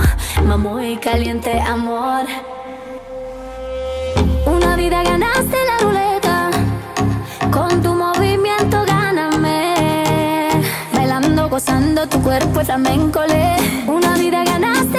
[0.43, 2.25] Mamá y caliente amor.
[4.45, 6.37] Una vida ganaste la ruleta.
[7.49, 10.49] Con tu movimiento gáname.
[10.93, 13.21] Bailando, gozando, tu cuerpo es flamenco.
[13.87, 14.98] Una vida ganaste.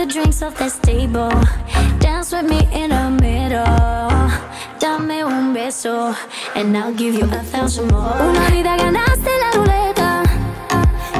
[0.00, 1.28] the drinks off the table,
[1.98, 3.66] dance with me in the middle.
[4.78, 6.14] Dame un beso,
[6.54, 8.16] and I'll give you a thousand more.
[8.30, 10.22] Una vida ganaste la ruleta,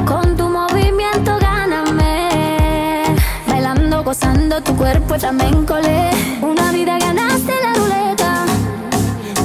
[0.03, 3.15] con tu movimiento gáname.
[3.47, 6.09] Bailando, gozando tu cuerpo flamenco le.
[6.41, 8.45] Una vida ganaste la ruleta.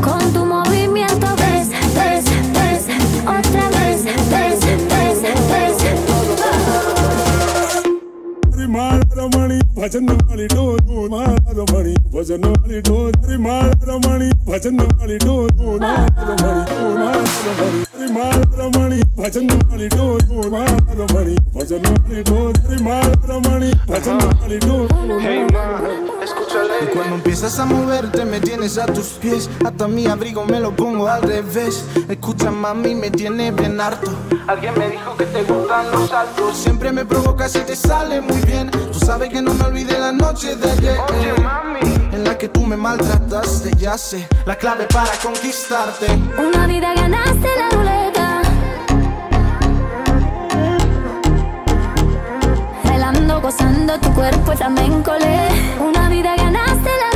[0.01, 2.25] Con tu movimiento ves, ves,
[2.57, 2.87] ves,
[3.27, 4.96] otra vez, ves, ves.
[8.67, 14.77] તારી માળા રમણી, ભજન વાળી ડોલો માળા રમણી, ભજન વાળી ડોલો તારી માળા રમણી, ભજન
[14.79, 17.25] વાળી ડોલો માળા રમણી માળા
[17.59, 17.86] રમણી.
[19.19, 20.21] ભજન વાળી ઢોર
[26.83, 29.49] Y cuando empiezas a moverte me tienes a tus pies.
[29.65, 31.85] Hasta mi abrigo me lo pongo al revés.
[32.09, 34.11] Escucha mami me tiene bien harto.
[34.47, 36.57] Alguien me dijo que te gustan los saltos.
[36.57, 38.71] Siempre me provocas y te sale muy bien.
[38.71, 40.99] Tú sabes que no me olvidé la noche de ayer.
[41.09, 42.06] Oye mami.
[42.17, 46.07] En la que tú me maltrataste Ya sé la clave para conquistarte
[46.39, 48.43] Una vida ganaste la ruleta.
[52.85, 55.85] Bailando, gozando tu cuerpo flamenco le.
[55.87, 57.16] Una vida ganaste la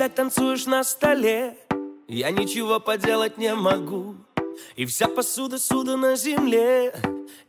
[0.00, 1.58] опять танцуешь на столе.
[2.08, 4.14] Я ничего поделать не могу.
[4.74, 6.94] И вся посуда суда на земле.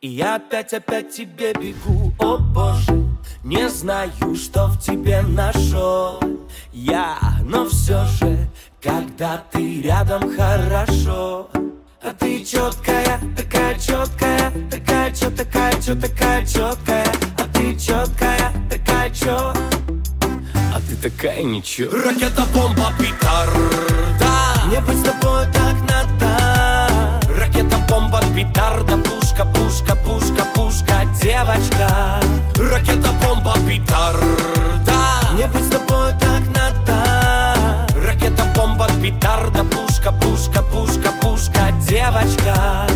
[0.02, 2.12] И я опять-опять тебе бегу.
[2.20, 3.06] О боже,
[3.46, 6.20] не знаю, что в тебе нашел
[6.74, 8.50] Я, но все же,
[8.82, 11.50] когда ты рядом хорошо.
[12.04, 17.06] А ты четкая, такая четкая Такая чё, такая чё, такая четкая
[17.38, 19.54] А ты четкая, такая чё
[20.74, 21.91] а ты такая ничего.
[21.91, 24.66] Ракета, бомба, петарда.
[24.66, 26.88] Мне быть с тобой так надо.
[27.38, 28.98] Ракета, бомба, петарда.
[28.98, 32.19] Пушка, пушка, пушка, пушка, девочка.
[32.56, 34.93] Ракета, бомба, петарда.
[35.33, 37.88] Мне быть с тобой так надо.
[38.06, 39.64] Ракета, бомба, петарда.
[39.66, 42.88] Пушка, пушка, пушка, пушка, девочка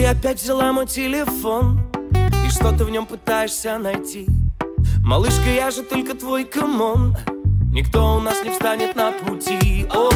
[0.00, 1.78] ты опять взяла мой телефон
[2.46, 4.26] И что ты в нем пытаешься найти?
[5.04, 7.14] Малышка, я же только твой камон
[7.70, 9.86] Никто у нас не встанет на пути.
[9.90, 10.09] О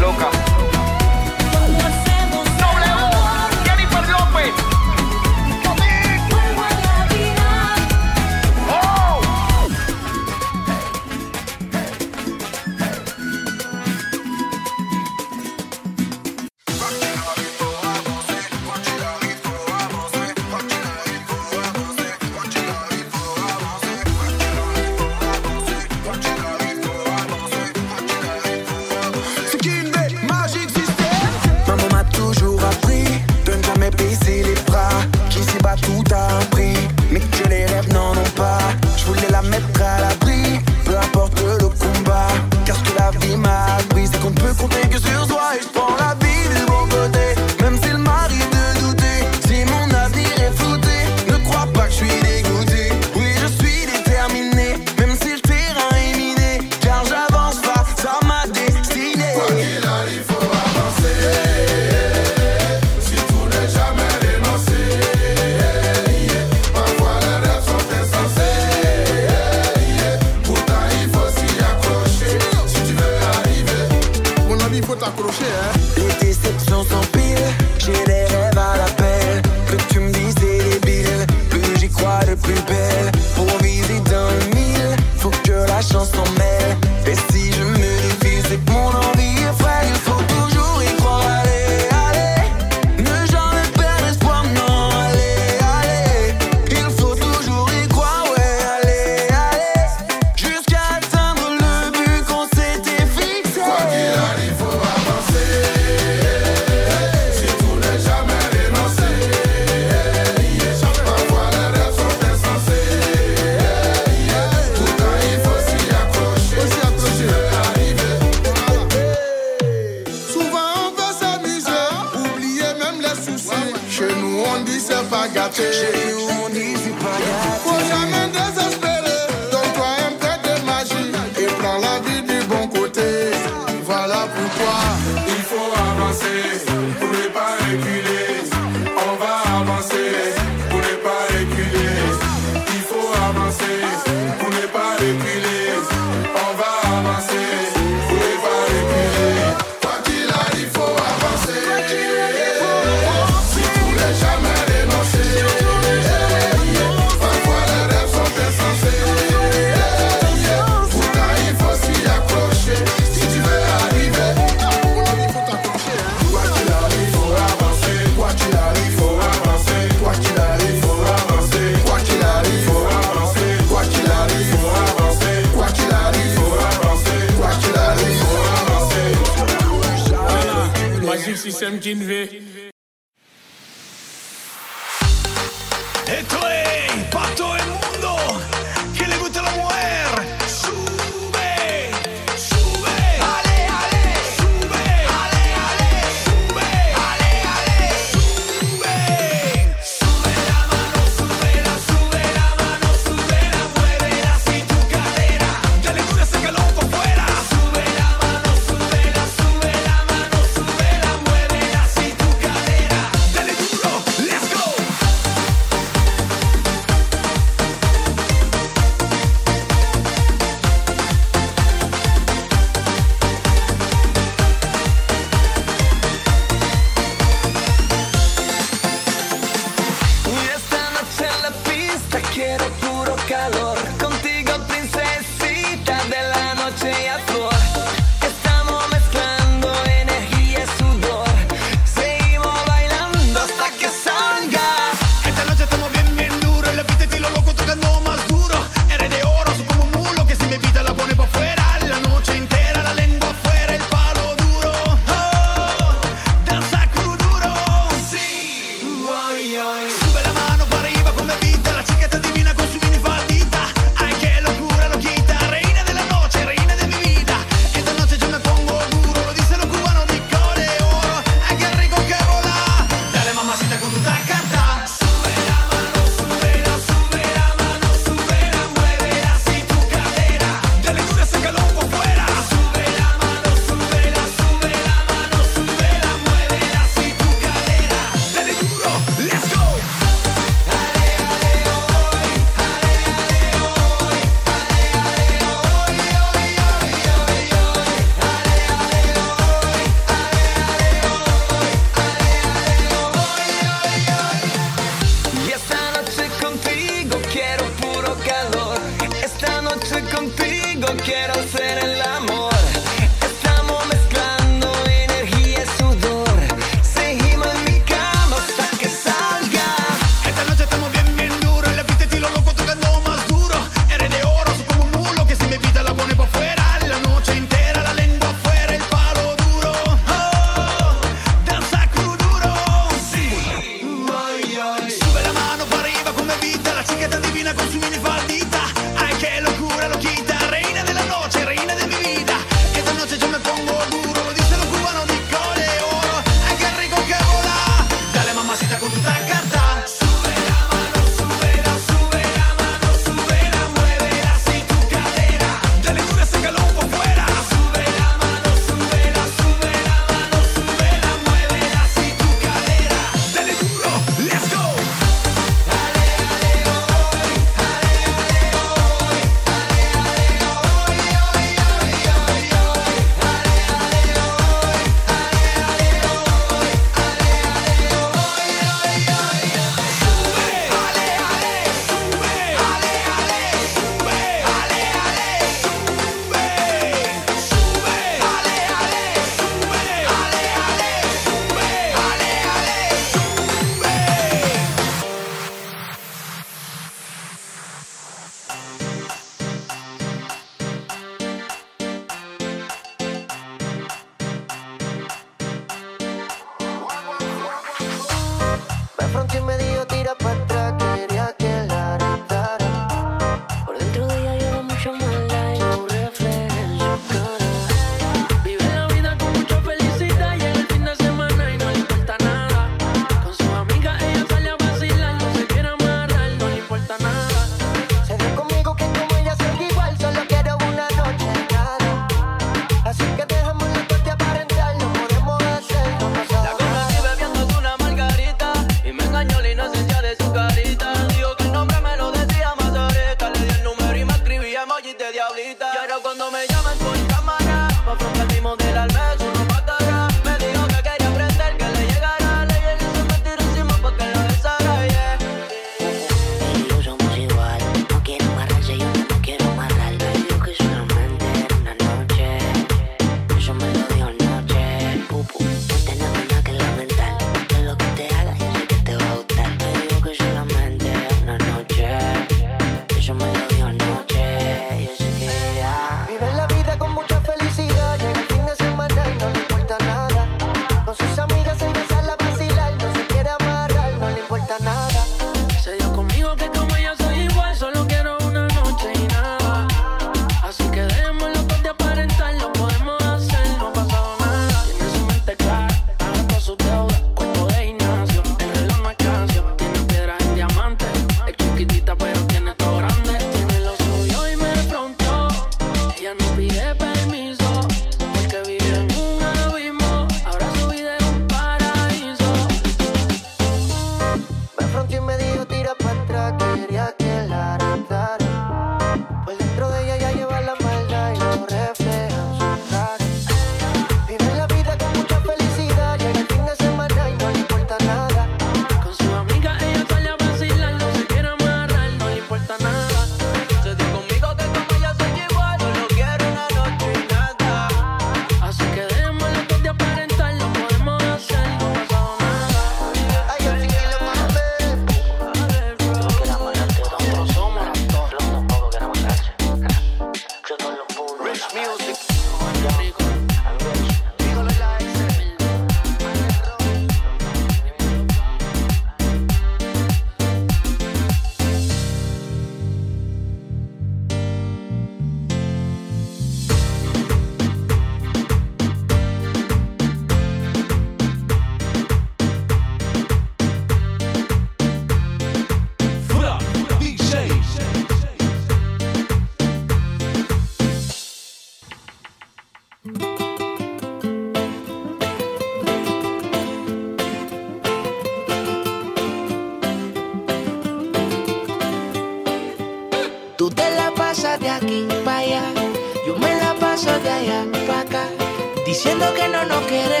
[598.83, 600.00] diciendo que no nos queremos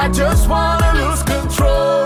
[0.00, 2.04] I just wanna lose control.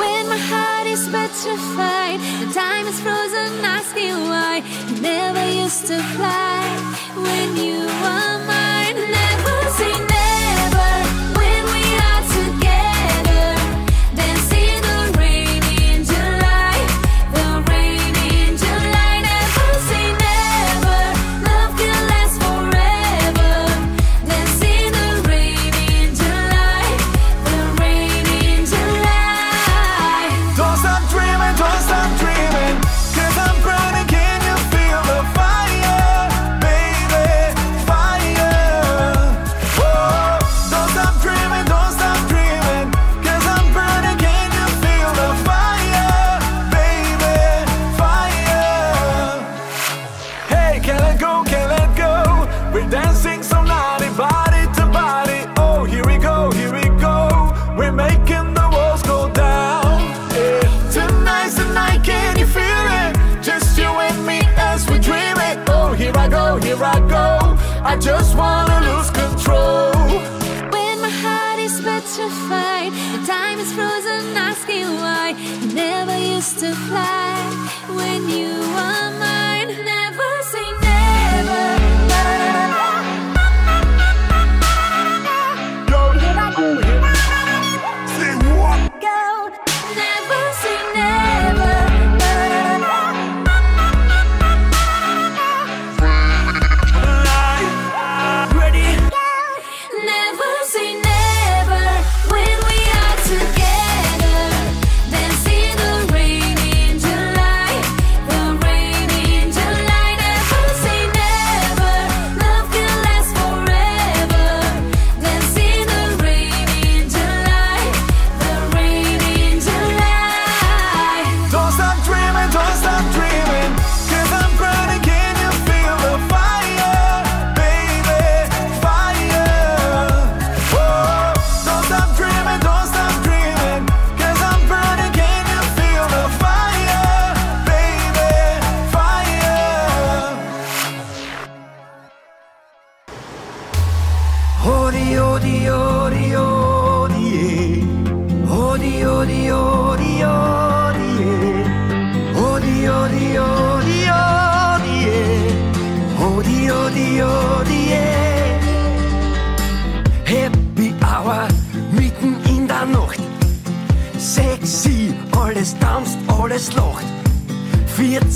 [0.00, 4.62] When my heart is petrified, the time is frozen, asking why.
[4.88, 6.62] You never used to fly
[7.14, 8.51] when you were mine.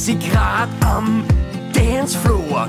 [0.06, 1.24] 40 Grad am
[1.72, 2.68] Dancefloor.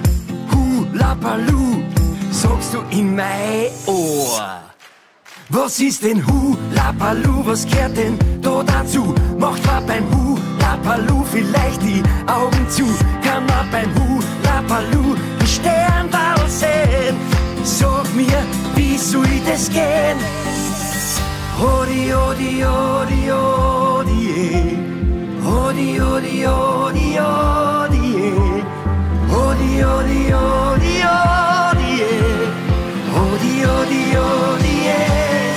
[0.51, 1.83] Hula Baloo,
[2.31, 4.61] sagst du in mein Ohr.
[5.49, 7.45] Was ist denn Hula Baloo?
[7.45, 9.13] Was gehört denn da dazu?
[9.37, 12.85] Macht man beim Hula Baloo vielleicht die Augen zu?
[13.23, 17.15] Kann man beim Hula Baloo die Sternball sehen?
[17.63, 18.41] Sag mir,
[18.75, 20.17] wie soll das gehen?
[21.61, 24.76] Odi, odi, odi, odi,
[25.77, 26.01] eh.
[26.01, 28.63] Odi, odi, odi, odi, eh.
[29.29, 32.47] Odi, odi, odi, odi, eh.
[33.23, 35.53] Odi, odi, odi, eh.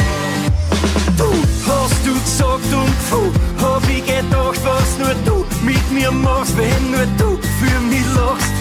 [1.16, 1.30] Du
[1.66, 3.32] hast du gesagt und puh,
[3.62, 8.52] hab ich gedacht, was nur du mit mir machst, wenn nur du für mich lachst.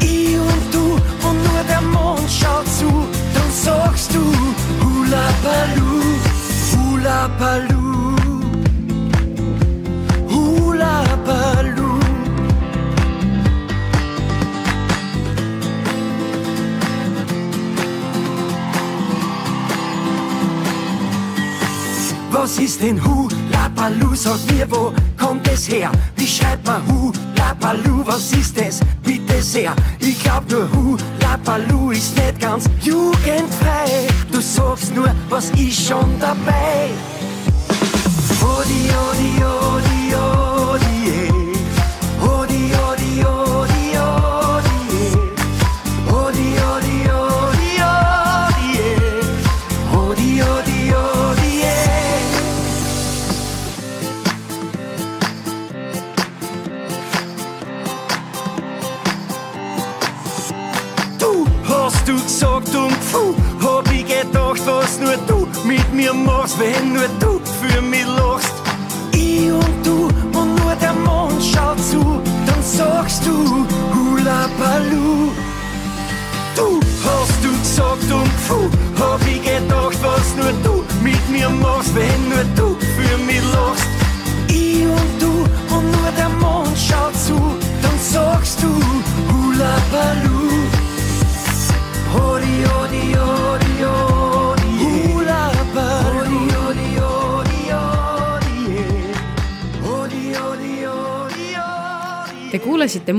[0.00, 0.86] Ich und du
[1.28, 2.90] und nur der Mond schaut zu,
[3.34, 4.22] dann sagst du
[4.82, 6.02] Hula Baloo,
[6.72, 7.79] Hula Baloo,
[11.30, 12.00] Baloo.
[22.32, 24.14] Was ist denn Hula Baloo?
[24.14, 25.92] Sag mir, wo kommt es her?
[26.16, 28.02] Wie schreibt man Hula Baloo?
[28.06, 28.80] Was ist es?
[29.04, 29.72] Bitte sehr.
[30.00, 34.08] Ich glaub nur Hula Baloo ist nicht ganz jugendfrei.
[34.32, 36.90] Du sagst nur, was ist schon dabei?
[38.42, 39.99] Odi, odi, odi,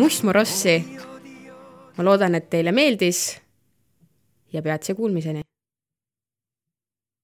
[0.02, 0.98] kuulasite Mustmorossi.
[1.98, 3.38] ma loodan, et teile meeldis
[4.54, 5.42] ja peatse kuulmiseni